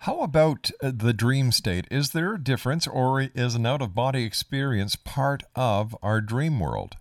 How 0.04 0.20
about 0.20 0.70
uh, 0.82 0.92
the 0.94 1.14
dream 1.14 1.50
state? 1.50 1.86
Is 1.90 2.10
there 2.10 2.34
a 2.34 2.38
difference, 2.38 2.86
or 2.86 3.22
is 3.22 3.54
an 3.54 3.64
out 3.64 3.80
of 3.80 3.94
body 3.94 4.22
experience 4.24 4.96
part 4.96 5.42
of 5.56 5.96
our 6.02 6.20
dream 6.20 6.60
world? 6.60 6.96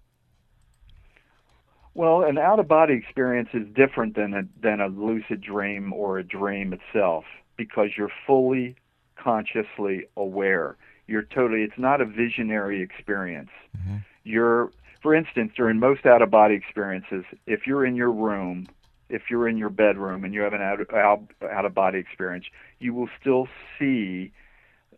Well, 1.94 2.24
an 2.24 2.38
out 2.38 2.60
of 2.60 2.70
body 2.70 2.94
experience 2.94 3.50
is 3.54 3.68
different 3.76 4.16
than 4.16 4.34
a, 4.34 4.44
than 4.62 4.80
a 4.80 4.88
lucid 4.88 5.42
dream 5.42 5.92
or 5.92 6.18
a 6.18 6.24
dream 6.24 6.72
itself 6.72 7.26
because 7.58 7.89
you're 7.98 8.13
fully 8.26 8.78
consciously 9.18 10.06
aware. 10.16 10.78
You're 11.06 11.24
totally, 11.24 11.63
it's 11.63 11.78
not 11.78 12.00
a 12.00 12.06
visionary 12.06 12.82
experience. 12.82 13.52
Mm-hmm. 13.78 13.98
You're, 14.24 14.72
for 15.02 15.13
instance, 15.13 15.52
during 15.58 15.78
most 15.78 16.06
out 16.06 16.22
of 16.22 16.32
body 16.32 16.56
experiences, 16.56 17.26
if 17.48 17.68
you're 17.68 17.86
in 17.86 17.98
your 17.98 18.13
room 18.13 18.66
if 19.13 19.30
you're 19.30 19.47
in 19.47 19.58
your 19.58 19.69
bedroom 19.69 20.26
and 20.26 20.34
you 20.34 20.41
have 20.41 20.54
an 20.54 20.62
out, 20.62 20.80
out, 20.93 21.21
out 21.52 21.65
of 21.65 21.73
body 21.76 21.99
experience, 21.99 22.45
you 22.80 22.93
will 22.95 23.10
still 23.21 23.47
see 23.78 24.32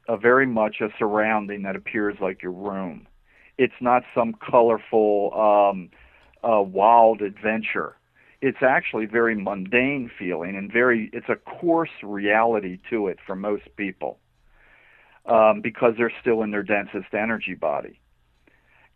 a 0.07 0.15
very 0.15 0.45
much 0.45 0.77
a 0.79 0.87
surrounding 0.97 1.63
that 1.63 1.75
appears 1.75 2.15
like 2.21 2.41
your 2.41 2.53
room. 2.53 3.07
It's 3.57 3.73
not 3.81 4.03
some 4.15 4.33
colorful, 4.33 5.33
um, 5.33 5.89
uh, 6.49 6.61
wild 6.61 7.21
adventure. 7.21 7.97
It's 8.41 8.61
actually 8.61 9.05
very 9.05 9.35
mundane 9.35 10.09
feeling 10.17 10.55
and 10.55 10.71
very. 10.71 11.09
It's 11.11 11.29
a 11.29 11.35
coarse 11.35 12.03
reality 12.03 12.79
to 12.89 13.07
it 13.07 13.17
for 13.25 13.35
most 13.35 13.63
people 13.75 14.19
um, 15.25 15.61
because 15.61 15.95
they're 15.97 16.13
still 16.21 16.43
in 16.43 16.51
their 16.51 16.63
densest 16.63 17.13
energy 17.13 17.55
body, 17.55 17.99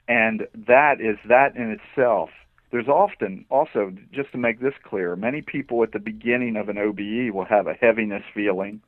and 0.08 0.46
that 0.68 1.02
is 1.02 1.18
that 1.28 1.56
in 1.56 1.78
itself 1.80 2.30
there's 2.72 2.88
often 2.88 3.46
also, 3.50 3.94
just 4.12 4.32
to 4.32 4.38
make 4.38 4.60
this 4.60 4.76
clear, 4.84 5.16
many 5.16 5.42
people 5.42 5.82
at 5.84 5.92
the 5.92 6.00
beginning 6.00 6.56
of 6.56 6.70
an 6.70 6.78
OBE 6.78 7.34
will 7.34 7.46
have 7.46 7.68
a 7.68 7.74
heaviness 7.74 8.24
feeling. 8.34 8.82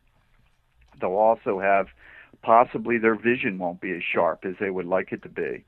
They'll 0.99 1.11
also 1.11 1.59
have 1.59 1.87
possibly 2.43 2.97
their 2.97 3.15
vision 3.15 3.57
won't 3.57 3.81
be 3.81 3.91
as 3.91 4.03
sharp 4.03 4.45
as 4.45 4.55
they 4.59 4.69
would 4.69 4.85
like 4.85 5.11
it 5.11 5.23
to 5.23 5.29
be. 5.29 5.63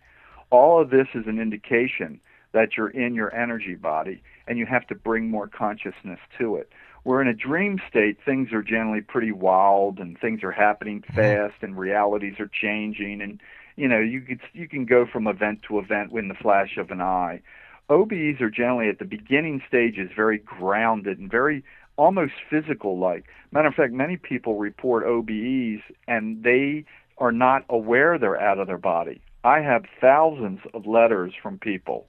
All 0.52 0.80
of 0.80 0.92
this 0.92 1.08
is 1.16 1.26
an 1.26 1.40
indication 1.40 2.20
that 2.52 2.78
you're 2.78 2.90
in 2.90 3.16
your 3.16 3.34
energy 3.34 3.74
body 3.74 4.22
and 4.48 4.60
you 4.60 4.68
have 4.68 4.86
to 4.88 4.96
bring 4.96 5.30
more 5.30 5.48
consciousness 5.48 6.20
to 6.38 6.56
it. 6.56 6.70
Where 7.02 7.22
in 7.22 7.28
a 7.28 7.34
dream 7.34 7.80
state, 7.90 8.18
things 8.24 8.54
are 8.54 8.62
generally 8.62 9.02
pretty 9.02 9.32
wild 9.32 9.98
and 9.98 10.20
things 10.20 10.44
are 10.44 10.52
happening 10.52 11.02
mm-hmm. 11.02 11.16
fast 11.16 11.64
and 11.64 11.78
realities 11.78 12.40
are 12.40 12.50
changing 12.62 13.22
and 13.22 13.42
you 13.76 13.88
know 13.88 14.00
you 14.00 14.22
could 14.22 14.40
you 14.54 14.68
can 14.68 14.86
go 14.86 15.08
from 15.12 15.26
event 15.26 15.62
to 15.68 15.80
event 15.80 16.12
in 16.12 16.28
the 16.28 16.36
flash 16.36 16.78
of 16.78 16.92
an 16.92 17.02
eye 17.02 17.42
OBEs 17.90 18.42
are 18.42 18.50
generally 18.50 18.90
at 18.90 19.00
the 19.00 19.06
beginning 19.06 19.62
stages 19.68 20.10
very 20.16 20.38
grounded 20.38 21.20
and 21.20 21.30
very 21.30 21.64
almost 21.98 22.34
physical 22.50 22.98
like. 22.98 23.26
Matter 23.52 23.68
of 23.68 23.76
fact, 23.76 23.94
many 23.94 24.18
people 24.18 24.58
report 24.58 25.06
OBEs 25.06 25.82
and 26.08 26.44
they 26.44 26.86
are 27.18 27.32
not 27.32 27.66
aware 27.70 28.18
they're 28.18 28.40
out 28.40 28.60
of 28.60 28.68
their 28.68 28.78
body. 28.78 29.22
I 29.44 29.60
have 29.60 29.84
thousands 30.00 30.60
of 30.74 30.88
letters 30.88 31.34
from 31.42 31.60
people 31.60 32.08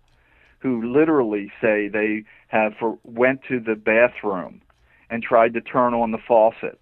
who 0.60 0.92
literally 0.92 1.52
say 1.60 1.88
they 1.88 2.24
have 2.48 2.74
for, 2.78 2.98
went 3.04 3.40
to 3.48 3.60
the 3.60 3.74
bathroom 3.74 4.62
and 5.10 5.22
tried 5.22 5.52
to 5.54 5.60
turn 5.60 5.92
on 5.92 6.12
the 6.12 6.18
faucet 6.18 6.78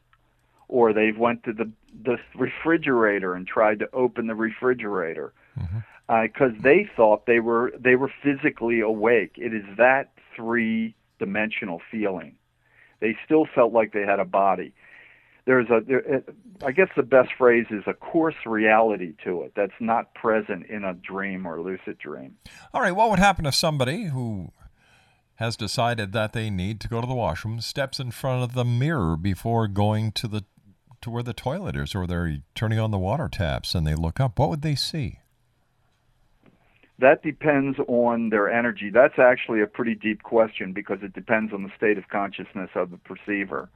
or 0.69 0.93
they've 0.93 1.19
went 1.19 1.45
to 1.45 1.53
the 1.53 1.71
the 2.05 2.17
refrigerator 2.35 3.35
and 3.35 3.47
tried 3.47 3.79
to 3.79 3.89
open 3.93 4.27
the 4.27 4.35
refrigerator. 4.35 5.33
Mm-hmm 5.59 5.79
because 6.09 6.53
uh, 6.53 6.63
they 6.63 6.89
thought 6.97 7.27
they 7.27 7.41
were 7.41 7.73
they 7.79 7.97
were 7.97 8.13
physically 8.23 8.81
awake. 8.81 9.33
It 9.37 9.55
is 9.55 9.65
that 9.79 10.13
three 10.37 10.95
dimensional 11.19 11.81
feeling. 11.91 12.37
They 13.01 13.17
still 13.25 13.47
felt 13.55 13.73
like 13.73 13.93
they 13.93 14.03
had 14.03 14.21
a 14.21 14.25
body. 14.25 14.73
There's 15.45 15.69
a, 15.71 15.81
there, 15.85 16.23
I 16.65 16.71
guess 16.71 16.89
the 16.97 17.03
best 17.03 17.31
phrase 17.37 17.67
is 17.71 17.83
a 17.89 17.95
coarse 17.95 18.47
reality 18.47 19.15
to 19.25 19.43
it 19.43 19.53
that's 19.57 19.73
not 19.81 20.15
present 20.15 20.67
in 20.67 20.85
a 20.85 20.95
dream 20.95 21.47
or 21.47 21.61
lucid 21.61 21.99
dream. 21.99 22.37
All 22.73 22.81
right, 22.81 22.95
what 22.95 23.11
would 23.11 23.19
happen 23.19 23.45
if 23.45 23.55
somebody 23.55 24.05
who 24.05 24.53
has 25.37 25.57
decided 25.57 26.13
that 26.13 26.33
they 26.33 26.49
need 26.49 26.81
to 26.81 26.89
go 26.89 27.01
to 27.01 27.07
the 27.07 27.15
washroom 27.15 27.61
steps 27.61 27.99
in 27.99 28.13
front 28.13 28.45
of 28.45 28.55
the 28.55 28.65
mirror 28.65 29.17
before 29.17 29.67
going 29.67 30.13
to 30.13 30.29
the 30.29 30.45
to 31.01 31.11
where 31.11 31.25
the 31.25 31.33
toilet 31.33 31.75
is, 31.75 31.97
or 31.97 32.07
they're 32.07 32.39
turning 32.55 32.79
on 32.79 32.93
the 32.93 32.99
water 32.99 33.29
taps 33.29 33.75
and 33.75 33.85
they 33.85 33.97
look 33.97 34.21
up? 34.21 34.39
What 34.39 34.49
would 34.51 34.63
they 34.63 34.77
see? 34.77 35.19
That 36.99 37.23
depends 37.23 37.79
on 37.89 38.31
their 38.31 38.51
energy. 38.51 38.91
That's 38.91 39.19
actually 39.19 39.61
a 39.61 39.67
pretty 39.67 39.95
deep 39.95 40.23
question 40.23 40.73
because 40.73 40.99
it 41.03 41.13
depends 41.13 41.53
on 41.53 41.63
the 41.63 41.71
state 41.77 41.99
of 41.99 42.09
consciousness 42.09 42.71
of 42.75 42.91
the 42.91 42.99
perceiver. 42.99 43.69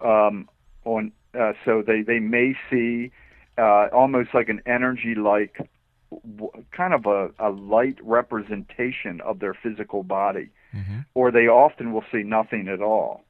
Um, 0.00 0.48
on 0.84 1.12
uh, 1.38 1.52
so 1.64 1.82
they 1.84 2.02
they 2.02 2.20
may 2.20 2.54
see 2.70 3.10
uh, 3.58 3.88
almost 3.92 4.30
like 4.34 4.48
an 4.48 4.62
energy 4.66 5.14
like 5.14 5.68
kind 6.70 6.94
of 6.94 7.06
a, 7.06 7.30
a 7.38 7.50
light 7.50 7.98
representation 8.02 9.20
of 9.22 9.40
their 9.40 9.54
physical 9.54 10.02
body, 10.02 10.50
mm-hmm. 10.74 11.00
or 11.14 11.30
they 11.30 11.48
often 11.48 11.92
will 11.92 12.04
see 12.12 12.22
nothing 12.22 12.68
at 12.68 12.80
all. 12.80 13.24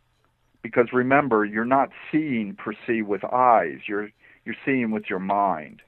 Because 0.62 0.88
remember, 0.92 1.44
you're 1.44 1.64
not 1.64 1.90
seeing 2.10 2.56
perceive 2.56 3.06
with 3.06 3.24
eyes. 3.24 3.80
You're 3.86 4.10
you're 4.44 4.56
seeing 4.64 4.90
with 4.90 5.04
your 5.08 5.18
mind. 5.18 5.82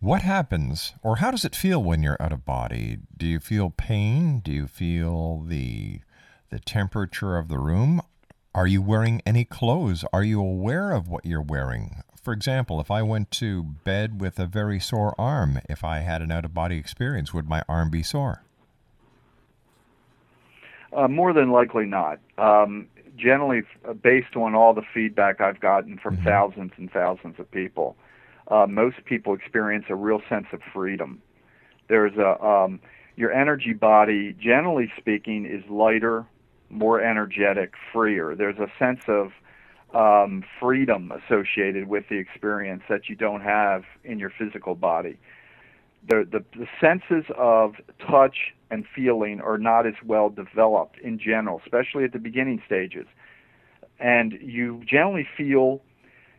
What 0.00 0.22
happens, 0.22 0.94
or 1.02 1.16
how 1.16 1.30
does 1.30 1.44
it 1.44 1.54
feel 1.54 1.82
when 1.82 2.02
you're 2.02 2.16
out 2.18 2.32
of 2.32 2.46
body? 2.46 2.96
Do 3.14 3.26
you 3.26 3.38
feel 3.38 3.68
pain? 3.68 4.40
Do 4.40 4.50
you 4.50 4.66
feel 4.66 5.44
the 5.46 6.00
the 6.48 6.58
temperature 6.58 7.36
of 7.36 7.48
the 7.48 7.58
room? 7.58 8.00
Are 8.54 8.66
you 8.66 8.80
wearing 8.80 9.20
any 9.26 9.44
clothes? 9.44 10.06
Are 10.10 10.24
you 10.24 10.40
aware 10.40 10.92
of 10.92 11.06
what 11.06 11.26
you're 11.26 11.42
wearing? 11.42 12.02
For 12.20 12.32
example, 12.32 12.80
if 12.80 12.90
I 12.90 13.02
went 13.02 13.30
to 13.32 13.62
bed 13.62 14.22
with 14.22 14.38
a 14.38 14.46
very 14.46 14.80
sore 14.80 15.14
arm, 15.18 15.60
if 15.68 15.84
I 15.84 15.98
had 15.98 16.22
an 16.22 16.32
out 16.32 16.46
of 16.46 16.54
body 16.54 16.78
experience, 16.78 17.34
would 17.34 17.46
my 17.46 17.62
arm 17.68 17.90
be 17.90 18.02
sore? 18.02 18.42
Uh, 20.94 21.08
more 21.08 21.34
than 21.34 21.52
likely 21.52 21.84
not. 21.84 22.18
Um, 22.38 22.88
generally, 23.16 23.62
based 24.02 24.34
on 24.34 24.54
all 24.54 24.72
the 24.72 24.82
feedback 24.94 25.42
I've 25.42 25.60
gotten 25.60 25.98
from 25.98 26.16
mm-hmm. 26.16 26.24
thousands 26.24 26.72
and 26.78 26.90
thousands 26.90 27.38
of 27.38 27.50
people, 27.50 27.96
uh, 28.50 28.66
most 28.68 29.04
people 29.04 29.34
experience 29.34 29.86
a 29.88 29.94
real 29.94 30.20
sense 30.28 30.46
of 30.52 30.60
freedom. 30.72 31.22
There's 31.88 32.16
a 32.16 32.42
um, 32.44 32.80
your 33.16 33.32
energy 33.32 33.72
body, 33.72 34.34
generally 34.40 34.90
speaking, 34.98 35.44
is 35.44 35.68
lighter, 35.70 36.26
more 36.70 37.00
energetic, 37.02 37.74
freer. 37.92 38.34
There's 38.34 38.58
a 38.58 38.68
sense 38.78 39.00
of 39.08 39.32
um, 39.94 40.44
freedom 40.60 41.12
associated 41.12 41.88
with 41.88 42.04
the 42.08 42.16
experience 42.16 42.82
that 42.88 43.08
you 43.08 43.16
don't 43.16 43.42
have 43.42 43.82
in 44.04 44.18
your 44.18 44.30
physical 44.30 44.74
body. 44.74 45.18
The, 46.08 46.26
the, 46.30 46.44
the 46.58 46.66
senses 46.80 47.30
of 47.36 47.74
touch 48.08 48.54
and 48.70 48.86
feeling 48.94 49.40
are 49.40 49.58
not 49.58 49.86
as 49.86 49.94
well 50.04 50.30
developed 50.30 50.98
in 51.00 51.18
general, 51.18 51.60
especially 51.64 52.04
at 52.04 52.12
the 52.12 52.18
beginning 52.18 52.62
stages. 52.64 53.06
And 53.98 54.32
you 54.40 54.82
generally 54.86 55.28
feel 55.36 55.82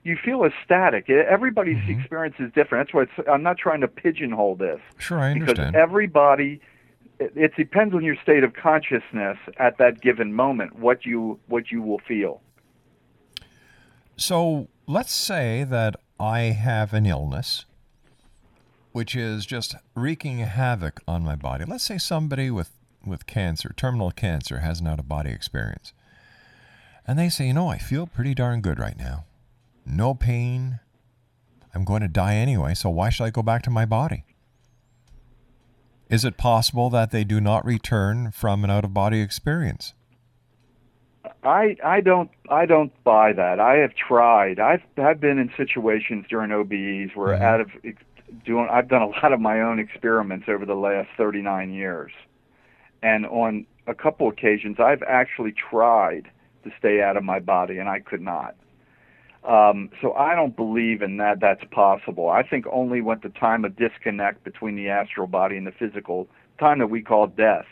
you 0.04 0.18
feel 0.24 0.44
ecstatic. 0.44 1.10
Everybody's 1.10 1.78
mm-hmm. 1.78 2.00
experience 2.00 2.36
is 2.40 2.52
different. 2.54 2.88
That's 2.88 2.94
why 2.94 3.04
it's, 3.04 3.30
I'm 3.30 3.44
not 3.44 3.58
trying 3.58 3.82
to 3.82 3.88
pigeonhole 3.88 4.56
this. 4.56 4.80
Sure, 4.98 5.20
I 5.20 5.32
understand. 5.32 5.74
because 5.74 5.82
everybody 5.82 6.62
it, 7.20 7.34
it 7.36 7.56
depends 7.56 7.94
on 7.94 8.04
your 8.04 8.16
state 8.22 8.44
of 8.44 8.54
consciousness 8.54 9.38
at 9.58 9.78
that 9.78 10.02
given 10.02 10.34
moment 10.34 10.80
what 10.80 11.06
you 11.06 11.40
what 11.48 11.72
you 11.72 11.82
will 11.82 12.00
feel 12.00 12.42
So 14.18 14.68
let's 14.88 15.14
say 15.14 15.64
that 15.64 15.96
I 16.20 16.40
have 16.40 16.94
an 16.94 17.06
illness 17.06 17.66
which 18.92 19.16
is 19.16 19.46
just 19.46 19.76
wreaking 19.96 20.40
havoc 20.40 21.02
on 21.08 21.24
my 21.24 21.36
body. 21.36 21.66
Let's 21.66 21.86
say 21.86 21.98
somebody 21.98 22.52
with, 22.52 22.72
with 23.06 23.26
cancer, 23.26 23.74
terminal 23.76 24.12
cancer, 24.12 24.60
has 24.60 24.82
an 24.82 24.88
out 24.88 25.00
of 25.00 25.08
body 25.08 25.32
experience. 25.32 25.94
And 27.08 27.18
they 27.18 27.30
say, 27.30 27.48
you 27.48 27.54
know, 27.54 27.70
I 27.70 27.78
feel 27.78 28.06
pretty 28.06 28.34
darn 28.34 28.62
good 28.62 28.80
right 28.80 28.98
now. 28.98 29.26
No 29.86 30.14
pain. 30.14 30.80
I'm 31.74 31.86
going 31.86 32.02
to 32.02 32.08
die 32.08 32.36
anyway, 32.36 32.74
so 32.74 32.90
why 32.90 33.10
should 33.10 33.24
I 33.24 33.30
go 33.30 33.42
back 33.42 33.64
to 33.64 33.70
my 33.70 33.86
body? 33.86 34.26
Is 36.10 36.26
it 36.26 36.38
possible 36.38 36.90
that 36.90 37.12
they 37.12 37.24
do 37.24 37.40
not 37.40 37.66
return 37.66 38.32
from 38.32 38.64
an 38.66 38.70
out 38.70 38.84
of 38.84 38.94
body 38.94 39.22
experience? 39.22 39.94
I 41.44 41.78
I 41.84 42.02
don't 42.02 42.30
I 42.50 42.66
don't 42.66 42.92
buy 43.04 43.32
that. 43.34 43.60
I 43.60 43.76
have 43.78 43.96
tried. 43.96 44.60
I've 44.60 44.82
I've 44.98 45.22
been 45.22 45.38
in 45.40 45.52
situations 45.56 46.26
during 46.30 46.52
OBEs 46.52 47.16
where 47.16 47.34
Mm-hmm. 47.34 47.44
out 47.44 47.62
of 47.62 47.70
doing 48.46 48.68
I've 48.70 48.90
done 48.90 49.02
a 49.04 49.08
lot 49.24 49.32
of 49.32 49.40
my 49.40 49.62
own 49.62 49.80
experiments 49.80 50.48
over 50.50 50.66
the 50.66 50.76
last 50.76 51.10
39 51.18 51.72
years. 51.72 52.12
And 53.02 53.26
on 53.26 53.66
a 53.88 53.94
couple 53.94 54.28
occasions 54.28 54.78
I've 54.80 55.04
actually 55.04 55.54
tried 55.54 56.30
to 56.66 56.72
stay 56.78 57.02
out 57.02 57.16
of 57.16 57.24
my 57.24 57.40
body 57.40 57.78
and 57.78 57.88
I 57.88 58.00
could 58.00 58.22
not. 58.22 58.56
Um, 59.44 59.90
so 60.02 60.14
I 60.14 60.36
don't 60.36 60.56
believe 60.56 61.02
in 61.02 61.18
that 61.18 61.40
that's 61.40 61.64
possible. 61.72 62.30
I 62.30 62.44
think 62.44 62.66
only 62.72 63.02
when 63.02 63.20
the 63.24 63.30
time 63.30 63.66
of 63.66 63.76
disconnect 63.76 64.44
between 64.44 64.76
the 64.76 64.90
astral 64.90 65.28
body 65.28 65.58
and 65.58 65.66
the 65.66 65.72
physical, 65.72 66.28
time 66.60 66.78
that 66.80 66.88
we 66.88 67.02
call 67.02 67.28
death, 67.28 67.66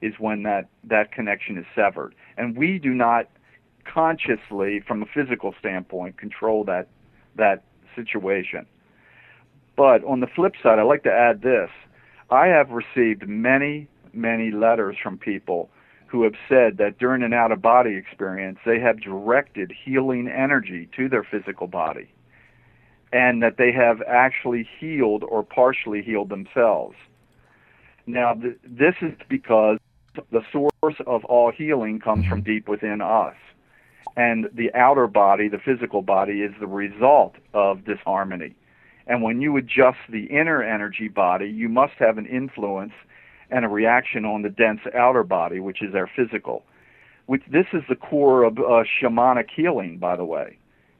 is 0.00 0.14
when 0.18 0.44
that, 0.44 0.68
that 0.84 1.10
connection 1.10 1.58
is 1.58 1.64
severed. 1.74 2.14
And 2.36 2.56
we 2.56 2.78
do 2.78 2.94
not 2.94 3.28
consciously, 3.84 4.80
from 4.86 5.02
a 5.02 5.06
physical 5.06 5.54
standpoint, 5.58 6.18
control 6.18 6.64
that 6.64 6.88
that 7.36 7.62
situation. 7.94 8.66
But 9.76 10.04
on 10.04 10.20
the 10.20 10.26
flip 10.26 10.54
side, 10.62 10.78
I'd 10.78 10.84
like 10.84 11.02
to 11.04 11.12
add 11.12 11.42
this. 11.42 11.70
I 12.30 12.46
have 12.46 12.70
received 12.70 13.28
many, 13.28 13.88
many 14.12 14.50
letters 14.50 14.96
from 15.02 15.18
people 15.18 15.70
who 16.06 16.22
have 16.22 16.34
said 16.48 16.78
that 16.78 16.98
during 16.98 17.22
an 17.22 17.32
out 17.32 17.52
of 17.52 17.60
body 17.60 17.96
experience, 17.96 18.58
they 18.64 18.78
have 18.78 19.00
directed 19.00 19.72
healing 19.84 20.28
energy 20.28 20.88
to 20.96 21.08
their 21.08 21.24
physical 21.24 21.66
body 21.66 22.08
and 23.12 23.42
that 23.42 23.56
they 23.56 23.72
have 23.72 24.02
actually 24.02 24.68
healed 24.78 25.24
or 25.24 25.42
partially 25.42 26.02
healed 26.02 26.28
themselves. 26.28 26.96
Now, 28.06 28.34
th- 28.34 28.58
this 28.64 28.94
is 29.00 29.12
because 29.28 29.78
the 30.30 30.42
source 30.52 30.96
of 31.06 31.24
all 31.24 31.50
healing 31.50 32.00
comes 32.00 32.26
from 32.26 32.42
deep 32.42 32.68
within 32.68 33.00
us. 33.00 33.34
And 34.16 34.48
the 34.52 34.72
outer 34.74 35.06
body, 35.06 35.48
the 35.48 35.58
physical 35.58 36.02
body, 36.02 36.40
is 36.42 36.52
the 36.58 36.66
result 36.66 37.34
of 37.52 37.84
disharmony. 37.84 38.54
And 39.06 39.22
when 39.22 39.40
you 39.40 39.56
adjust 39.56 39.98
the 40.08 40.24
inner 40.24 40.62
energy 40.62 41.08
body, 41.08 41.48
you 41.48 41.68
must 41.68 41.94
have 41.94 42.18
an 42.18 42.26
influence 42.26 42.92
and 43.50 43.64
a 43.64 43.68
reaction 43.68 44.24
on 44.24 44.42
the 44.42 44.50
dense 44.50 44.80
outer 44.94 45.22
body, 45.22 45.60
which 45.60 45.82
is 45.82 45.94
our 45.94 46.08
physical. 46.14 46.64
Which 47.26 47.42
this 47.50 47.66
is 47.72 47.82
the 47.88 47.96
core 47.96 48.44
of 48.44 48.58
uh, 48.58 48.84
shamanic 49.00 49.48
healing, 49.54 49.98
by 49.98 50.16
the 50.16 50.24
way, 50.24 50.58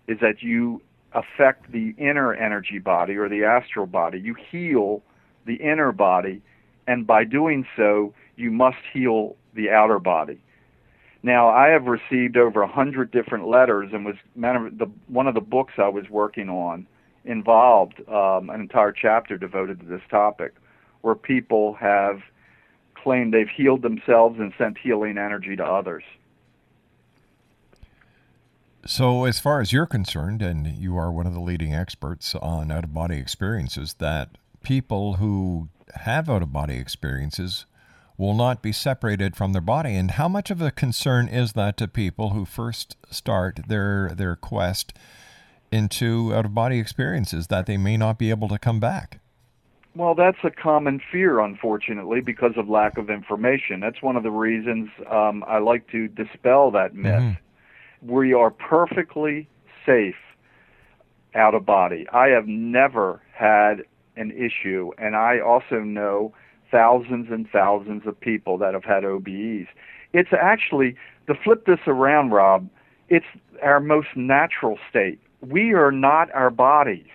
is 0.08 0.18
that 0.20 0.42
you 0.42 0.82
affect 1.12 1.70
the 1.72 1.94
inner 1.98 2.34
energy 2.34 2.78
body 2.78 3.16
or 3.16 3.28
the 3.28 3.44
astral 3.44 3.86
body. 3.86 4.18
You 4.20 4.34
heal 4.50 5.02
the 5.46 5.54
inner 5.54 5.92
body, 5.92 6.42
and 6.86 7.06
by 7.06 7.24
doing 7.24 7.66
so, 7.76 8.12
you 8.36 8.50
must 8.50 8.78
heal 8.92 9.36
the 9.54 9.70
outer 9.70 9.98
body. 9.98 10.40
Now, 11.22 11.48
I 11.48 11.68
have 11.68 11.86
received 11.86 12.36
over 12.36 12.62
a 12.62 12.68
hundred 12.68 13.10
different 13.10 13.48
letters, 13.48 13.90
and 13.92 14.04
was 14.04 14.16
the 14.34 14.90
one 15.08 15.26
of 15.26 15.34
the 15.34 15.40
books 15.40 15.74
I 15.78 15.88
was 15.88 16.04
working 16.10 16.48
on 16.48 16.86
involved 17.24 18.00
um, 18.08 18.50
an 18.50 18.60
entire 18.60 18.92
chapter 18.92 19.36
devoted 19.36 19.80
to 19.80 19.86
this 19.86 20.02
topic, 20.10 20.54
where 21.00 21.14
people 21.14 21.74
have 21.74 22.20
they've 23.06 23.48
healed 23.48 23.82
themselves 23.82 24.38
and 24.38 24.52
sent 24.58 24.78
healing 24.78 25.16
energy 25.16 25.56
to 25.56 25.64
others. 25.64 26.02
So, 28.84 29.24
as 29.24 29.40
far 29.40 29.60
as 29.60 29.72
you're 29.72 29.86
concerned, 29.86 30.42
and 30.42 30.66
you 30.66 30.96
are 30.96 31.10
one 31.10 31.26
of 31.26 31.34
the 31.34 31.40
leading 31.40 31.74
experts 31.74 32.34
on 32.36 32.70
out 32.70 32.84
of 32.84 32.94
body 32.94 33.16
experiences, 33.16 33.94
that 33.94 34.30
people 34.62 35.14
who 35.14 35.68
have 35.94 36.28
out 36.28 36.42
of 36.42 36.52
body 36.52 36.76
experiences 36.76 37.66
will 38.16 38.34
not 38.34 38.62
be 38.62 38.72
separated 38.72 39.36
from 39.36 39.52
their 39.52 39.62
body. 39.62 39.94
And 39.94 40.12
how 40.12 40.28
much 40.28 40.50
of 40.50 40.62
a 40.62 40.70
concern 40.70 41.28
is 41.28 41.52
that 41.54 41.76
to 41.78 41.88
people 41.88 42.30
who 42.30 42.44
first 42.44 42.96
start 43.10 43.60
their 43.68 44.10
their 44.14 44.36
quest 44.36 44.92
into 45.72 46.34
out 46.34 46.44
of 46.44 46.54
body 46.54 46.78
experiences 46.78 47.48
that 47.48 47.66
they 47.66 47.76
may 47.76 47.96
not 47.96 48.18
be 48.18 48.30
able 48.30 48.48
to 48.48 48.58
come 48.58 48.80
back? 48.80 49.20
Well, 49.96 50.14
that's 50.14 50.36
a 50.44 50.50
common 50.50 51.00
fear, 51.10 51.40
unfortunately, 51.40 52.20
because 52.20 52.52
of 52.56 52.68
lack 52.68 52.98
of 52.98 53.08
information. 53.08 53.80
That's 53.80 54.02
one 54.02 54.14
of 54.14 54.22
the 54.22 54.30
reasons 54.30 54.90
um, 55.10 55.42
I 55.48 55.56
like 55.56 55.90
to 55.92 56.06
dispel 56.06 56.70
that 56.72 56.94
myth. 56.94 57.38
We 58.02 58.34
are 58.34 58.50
perfectly 58.50 59.48
safe 59.86 60.16
out 61.34 61.54
of 61.54 61.64
body. 61.64 62.06
I 62.12 62.26
have 62.28 62.46
never 62.46 63.22
had 63.32 63.84
an 64.16 64.32
issue, 64.32 64.90
and 64.98 65.16
I 65.16 65.40
also 65.40 65.80
know 65.80 66.34
thousands 66.70 67.28
and 67.30 67.48
thousands 67.48 68.06
of 68.06 68.20
people 68.20 68.58
that 68.58 68.74
have 68.74 68.84
had 68.84 69.02
OBEs. 69.02 69.66
It's 70.12 70.32
actually, 70.38 70.94
to 71.26 71.34
flip 71.34 71.64
this 71.64 71.80
around, 71.86 72.32
Rob, 72.32 72.68
it's 73.08 73.26
our 73.62 73.80
most 73.80 74.08
natural 74.14 74.78
state. 74.90 75.20
We 75.40 75.72
are 75.72 75.90
not 75.90 76.30
our 76.32 76.50
bodies 76.50 77.08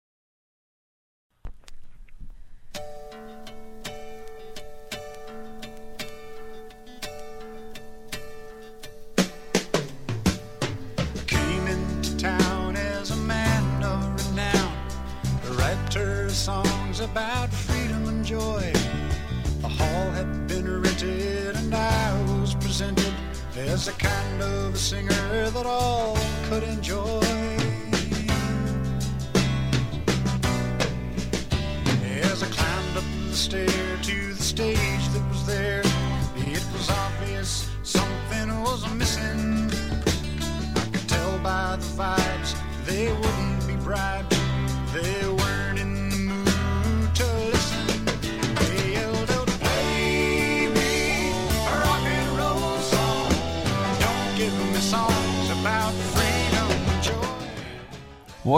Of 24.41 24.73
a 24.73 24.77
singer 24.77 25.49
that 25.49 25.65
all 25.65 26.17
could 26.49 26.63
enjoy. 26.63 27.40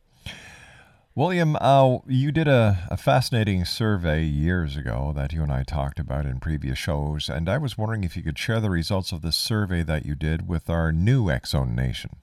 William, 1.14 1.56
uh, 1.58 1.98
you 2.06 2.30
did 2.30 2.46
a, 2.46 2.86
a 2.90 2.98
fascinating 2.98 3.64
survey 3.64 4.22
years 4.22 4.76
ago 4.76 5.14
that 5.16 5.32
you 5.32 5.42
and 5.42 5.50
I 5.50 5.62
talked 5.62 5.98
about 5.98 6.26
in 6.26 6.38
previous 6.38 6.76
shows, 6.76 7.30
and 7.30 7.48
I 7.48 7.56
was 7.56 7.78
wondering 7.78 8.04
if 8.04 8.18
you 8.18 8.22
could 8.22 8.38
share 8.38 8.60
the 8.60 8.68
results 8.68 9.12
of 9.12 9.22
the 9.22 9.32
survey 9.32 9.82
that 9.82 10.04
you 10.04 10.14
did 10.14 10.46
with 10.46 10.68
our 10.68 10.92
new 10.92 11.30
X 11.30 11.52
Zone 11.52 11.74
Nation. 11.74 12.16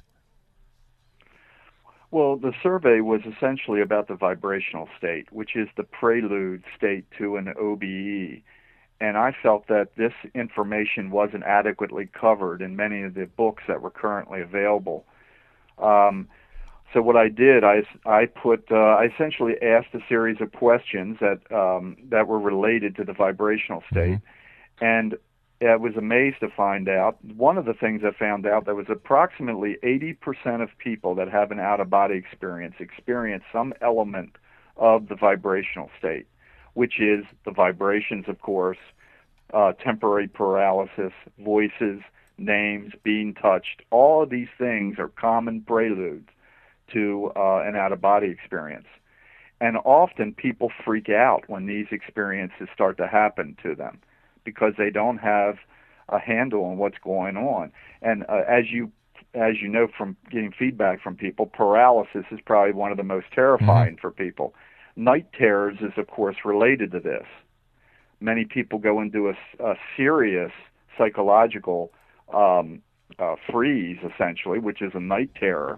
Well, 2.09 2.37
the 2.37 2.53
survey 2.63 3.01
was 3.01 3.21
essentially 3.25 3.81
about 3.81 4.07
the 4.07 4.15
vibrational 4.15 4.87
state, 4.97 5.31
which 5.31 5.55
is 5.55 5.67
the 5.75 5.83
prelude 5.83 6.63
state 6.75 7.05
to 7.17 7.35
an 7.35 7.53
OBE. 7.59 8.41
And 8.99 9.17
I 9.17 9.35
felt 9.43 9.67
that 9.67 9.95
this 9.95 10.13
information 10.33 11.11
wasn't 11.11 11.43
adequately 11.43 12.09
covered 12.19 12.61
in 12.61 12.75
many 12.75 13.03
of 13.03 13.13
the 13.13 13.25
books 13.25 13.63
that 13.67 13.81
were 13.81 13.91
currently 13.91 14.41
available. 14.41 15.05
Um, 15.77 16.27
so 16.93 17.01
what 17.01 17.17
I 17.17 17.27
did, 17.27 17.63
I, 17.63 17.83
I 18.05 18.25
put, 18.25 18.71
uh, 18.71 18.75
I 18.75 19.09
essentially 19.13 19.61
asked 19.61 19.93
a 19.93 19.99
series 20.07 20.39
of 20.39 20.53
questions 20.53 21.17
that 21.19 21.39
um, 21.51 21.97
that 22.09 22.27
were 22.27 22.39
related 22.39 22.95
to 22.95 23.03
the 23.03 23.13
vibrational 23.13 23.83
state, 23.91 24.19
and 24.79 25.17
I 25.61 25.75
was 25.75 25.95
amazed 25.95 26.39
to 26.41 26.49
find 26.49 26.87
out. 26.87 27.23
One 27.23 27.57
of 27.57 27.65
the 27.65 27.73
things 27.73 28.03
I 28.05 28.11
found 28.11 28.45
out 28.45 28.65
that 28.65 28.75
was 28.75 28.87
approximately 28.89 29.77
80% 29.83 30.61
of 30.61 30.69
people 30.77 31.15
that 31.15 31.29
have 31.29 31.51
an 31.51 31.59
out-of-body 31.59 32.15
experience 32.15 32.75
experience 32.79 33.43
some 33.51 33.73
element 33.81 34.35
of 34.75 35.07
the 35.07 35.15
vibrational 35.15 35.89
state, 35.97 36.27
which 36.75 36.99
is 36.99 37.25
the 37.43 37.51
vibrations, 37.51 38.25
of 38.27 38.39
course, 38.41 38.77
uh, 39.51 39.71
temporary 39.73 40.27
paralysis, 40.27 41.13
voices, 41.39 42.01
names, 42.37 42.93
being 43.03 43.33
touched. 43.33 43.81
All 43.89 44.21
of 44.21 44.29
these 44.29 44.49
things 44.59 44.99
are 44.99 45.07
common 45.07 45.61
preludes 45.61 46.29
to 46.93 47.31
uh, 47.35 47.63
an 47.65 47.75
out 47.75 47.91
of 47.91 47.99
body 47.99 48.27
experience. 48.27 48.87
And 49.59 49.77
often 49.77 50.33
people 50.33 50.71
freak 50.85 51.09
out 51.09 51.49
when 51.49 51.65
these 51.65 51.87
experiences 51.89 52.67
start 52.75 52.97
to 52.97 53.07
happen 53.07 53.57
to 53.63 53.73
them 53.73 53.99
because 54.47 54.71
they 54.77 54.89
don't 54.89 55.17
have 55.17 55.57
a 56.07 56.17
handle 56.17 56.63
on 56.63 56.77
what's 56.77 56.97
going 57.03 57.35
on. 57.35 57.69
And 58.01 58.23
uh, 58.29 58.43
as 58.47 58.71
you 58.71 58.93
as 59.33 59.55
you 59.61 59.67
know 59.67 59.89
from 59.95 60.15
getting 60.31 60.53
feedback 60.57 61.03
from 61.03 61.17
people, 61.17 61.47
paralysis 61.47 62.23
is 62.31 62.39
probably 62.45 62.71
one 62.71 62.91
of 62.91 62.97
the 62.97 63.03
most 63.03 63.25
terrifying 63.35 63.95
mm-hmm. 63.95 63.99
for 63.99 64.09
people. 64.09 64.55
Night 64.95 65.27
terrors 65.37 65.79
is 65.81 65.91
of 65.97 66.07
course 66.07 66.37
related 66.45 66.93
to 66.93 67.01
this. 67.01 67.25
Many 68.21 68.45
people 68.45 68.79
go 68.79 69.01
into 69.01 69.27
a, 69.27 69.33
a 69.63 69.75
serious 69.97 70.53
psychological 70.97 71.91
um, 72.33 72.81
uh, 73.19 73.35
freeze, 73.51 73.99
essentially, 74.01 74.59
which 74.59 74.81
is 74.81 74.93
a 74.95 75.01
night 75.01 75.31
terror 75.35 75.77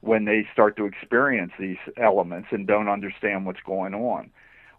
when 0.00 0.24
they 0.24 0.46
start 0.52 0.76
to 0.76 0.84
experience 0.84 1.52
these 1.58 1.78
elements 1.96 2.48
and 2.52 2.66
don't 2.66 2.88
understand 2.88 3.44
what's 3.44 3.60
going 3.66 3.92
on. 3.92 4.30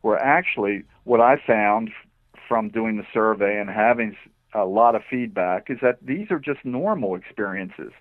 Where 0.01 0.17
actually, 0.17 0.83
what 1.03 1.19
I 1.19 1.36
found 1.45 1.91
from 2.47 2.69
doing 2.69 2.97
the 2.97 3.05
survey 3.13 3.59
and 3.59 3.69
having 3.69 4.15
a 4.53 4.65
lot 4.65 4.95
of 4.95 5.01
feedback 5.09 5.69
is 5.69 5.77
that 5.81 5.97
these 6.01 6.31
are 6.31 6.39
just 6.39 6.63
normal 6.63 7.15
experiences 7.15 7.91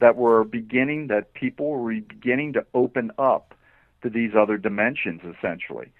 that 0.00 0.16
were 0.16 0.44
beginning, 0.44 1.06
that 1.08 1.32
people 1.34 1.70
were 1.70 1.94
beginning 1.94 2.52
to 2.54 2.66
open 2.74 3.10
up 3.18 3.54
to 4.02 4.10
these 4.10 4.32
other 4.36 4.58
dimensions, 4.58 5.20
essentially. 5.24 5.92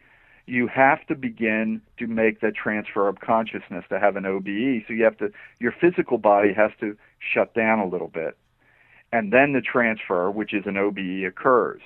You 0.46 0.66
have 0.66 1.07
to 1.07 1.14
begin 1.14 1.80
to 1.98 2.09
make 2.09 2.40
that 2.40 2.57
transfer 2.57 3.07
of 3.07 3.20
consciousness 3.20 3.84
to 3.90 4.00
have 4.00 4.16
an 4.16 4.26
OBE. 4.26 4.84
So 4.86 4.92
you 4.92 5.05
have 5.05 5.16
to, 5.18 5.30
your 5.61 5.72
physical 5.80 6.18
body 6.18 6.53
has 6.53 6.72
to 6.80 6.96
shut 7.20 7.55
down 7.55 7.78
a 7.78 7.86
little 7.86 8.09
bit 8.09 8.36
and 9.12 9.32
then 9.32 9.53
the 9.53 9.61
transfer, 9.61 10.30
which 10.30 10.55
is 10.55 10.64
an 10.66 10.78
OBE, 10.78 11.26
occurs. 11.26 11.82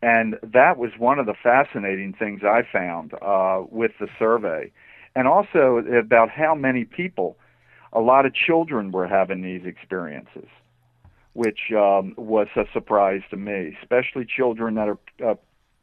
And 0.00 0.36
that 0.42 0.78
was 0.78 0.92
one 0.96 1.18
of 1.18 1.26
the 1.26 1.34
fascinating 1.34 2.14
things 2.14 2.40
I 2.42 2.62
found 2.72 3.12
uh, 3.20 3.62
with 3.68 3.90
the 4.00 4.08
survey. 4.18 4.70
And 5.14 5.26
also 5.26 5.78
about 5.78 6.30
how 6.30 6.54
many 6.54 6.84
people, 6.84 7.36
a 7.92 8.00
lot 8.00 8.26
of 8.26 8.34
children 8.34 8.92
were 8.92 9.06
having 9.06 9.42
these 9.42 9.64
experiences, 9.64 10.48
which 11.32 11.72
um, 11.72 12.14
was 12.16 12.46
a 12.56 12.64
surprise 12.72 13.22
to 13.30 13.36
me, 13.36 13.76
especially 13.82 14.24
children 14.24 14.74
that 14.76 14.88
are 14.88 14.98
uh, 15.26 15.34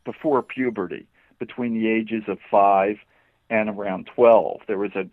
before 0.05 0.41
puberty, 0.41 1.05
between 1.39 1.73
the 1.73 1.88
ages 1.89 2.23
of 2.28 2.39
5 2.49 2.97
and 3.49 3.69
around 3.69 4.09
12. 4.15 4.61
There 4.67 4.78
was 4.78 4.91
a, 4.95 5.07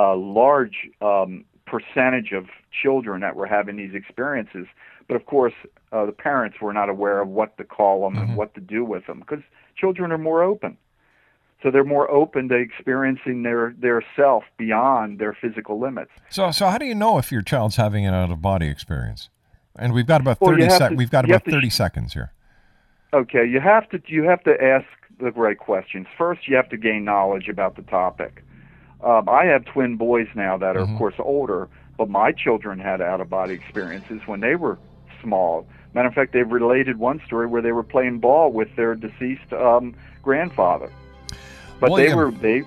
a 0.00 0.16
large 0.16 0.88
um, 1.02 1.44
percentage 1.66 2.32
of 2.32 2.46
children 2.82 3.20
that 3.20 3.36
were 3.36 3.46
having 3.46 3.76
these 3.76 3.94
experiences. 3.94 4.66
But 5.06 5.16
of 5.16 5.26
course, 5.26 5.54
uh, 5.92 6.06
the 6.06 6.12
parents 6.12 6.60
were 6.60 6.72
not 6.72 6.88
aware 6.88 7.20
of 7.20 7.28
what 7.28 7.56
to 7.58 7.64
call 7.64 8.02
them 8.02 8.14
mm-hmm. 8.14 8.30
and 8.30 8.36
what 8.36 8.54
to 8.54 8.60
do 8.60 8.84
with 8.84 9.06
them 9.06 9.20
because 9.20 9.42
children 9.76 10.12
are 10.12 10.18
more 10.18 10.42
open. 10.42 10.76
So 11.62 11.70
they're 11.70 11.84
more 11.84 12.10
open 12.10 12.48
to 12.48 12.54
experiencing 12.54 13.42
their, 13.42 13.74
their 13.78 14.02
self 14.16 14.44
beyond 14.56 15.18
their 15.18 15.36
physical 15.38 15.78
limits. 15.78 16.10
So, 16.30 16.50
so 16.50 16.68
how 16.68 16.78
do 16.78 16.86
you 16.86 16.94
know 16.94 17.18
if 17.18 17.30
your 17.30 17.42
child's 17.42 17.76
having 17.76 18.06
an 18.06 18.14
out 18.14 18.30
of 18.30 18.40
body 18.40 18.68
experience? 18.68 19.28
And 19.78 19.92
we've 19.92 20.06
got 20.06 20.20
about 20.20 20.38
thirty. 20.38 20.66
Well, 20.66 20.78
sec- 20.78 20.92
we've 20.92 21.10
got 21.10 21.24
about 21.24 21.44
thirty 21.44 21.70
seconds 21.70 22.12
here. 22.12 22.32
Okay, 23.12 23.46
you 23.46 23.60
have 23.60 23.88
to 23.90 24.00
you 24.06 24.24
have 24.24 24.42
to 24.44 24.62
ask 24.62 24.86
the 25.20 25.30
right 25.32 25.58
questions. 25.58 26.06
First, 26.16 26.48
you 26.48 26.56
have 26.56 26.68
to 26.70 26.76
gain 26.76 27.04
knowledge 27.04 27.48
about 27.48 27.76
the 27.76 27.82
topic. 27.82 28.44
Um, 29.02 29.28
I 29.28 29.44
have 29.46 29.64
twin 29.64 29.96
boys 29.96 30.28
now 30.34 30.56
that 30.58 30.76
are, 30.76 30.80
mm-hmm. 30.80 30.92
of 30.92 30.98
course, 30.98 31.14
older, 31.18 31.68
but 31.96 32.08
my 32.08 32.32
children 32.32 32.78
had 32.78 33.00
out 33.00 33.20
of 33.20 33.30
body 33.30 33.54
experiences 33.54 34.20
when 34.26 34.40
they 34.40 34.56
were 34.56 34.78
small. 35.22 35.66
Matter 35.94 36.08
of 36.08 36.14
fact, 36.14 36.32
they've 36.32 36.50
related 36.50 36.98
one 36.98 37.20
story 37.26 37.46
where 37.46 37.62
they 37.62 37.72
were 37.72 37.82
playing 37.82 38.18
ball 38.18 38.52
with 38.52 38.74
their 38.76 38.94
deceased 38.94 39.52
um, 39.52 39.94
grandfather. 40.22 40.90
But 41.80 41.96
they 41.96 42.14
William. 42.14 42.18
were 42.18 42.30
they 42.30 42.62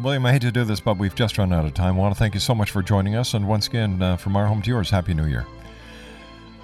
William, 0.00 0.24
I 0.24 0.32
hate 0.32 0.40
to 0.42 0.52
do 0.52 0.64
this, 0.64 0.80
but 0.80 0.96
we've 0.96 1.14
just 1.14 1.36
run 1.38 1.52
out 1.52 1.66
of 1.66 1.74
time. 1.74 1.96
I 1.96 1.98
want 1.98 2.14
to 2.14 2.18
thank 2.18 2.32
you 2.34 2.40
so 2.40 2.54
much 2.54 2.70
for 2.70 2.82
joining 2.82 3.14
us. 3.14 3.34
And 3.34 3.46
once 3.46 3.66
again, 3.66 4.00
uh, 4.00 4.16
from 4.16 4.36
our 4.36 4.46
home 4.46 4.62
to 4.62 4.70
yours, 4.70 4.88
Happy 4.88 5.12
New 5.12 5.26
Year. 5.26 5.46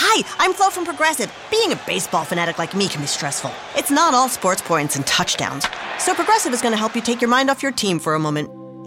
Hi, 0.00 0.24
I'm 0.38 0.52
Flo 0.52 0.70
from 0.70 0.84
Progressive. 0.84 1.32
Being 1.50 1.72
a 1.72 1.80
baseball 1.86 2.24
fanatic 2.24 2.58
like 2.58 2.74
me 2.74 2.88
can 2.88 3.00
be 3.00 3.06
stressful. 3.06 3.52
It's 3.76 3.90
not 3.90 4.14
all 4.14 4.28
sports 4.28 4.62
points 4.62 4.96
and 4.96 5.06
touchdowns. 5.06 5.66
So 5.98 6.14
Progressive 6.14 6.52
is 6.52 6.62
going 6.62 6.72
to 6.72 6.78
help 6.78 6.96
you 6.96 7.02
take 7.02 7.20
your 7.20 7.30
mind 7.30 7.50
off 7.50 7.62
your 7.62 7.72
team 7.72 7.98
for 7.98 8.14
a 8.14 8.18
moment. 8.18 8.67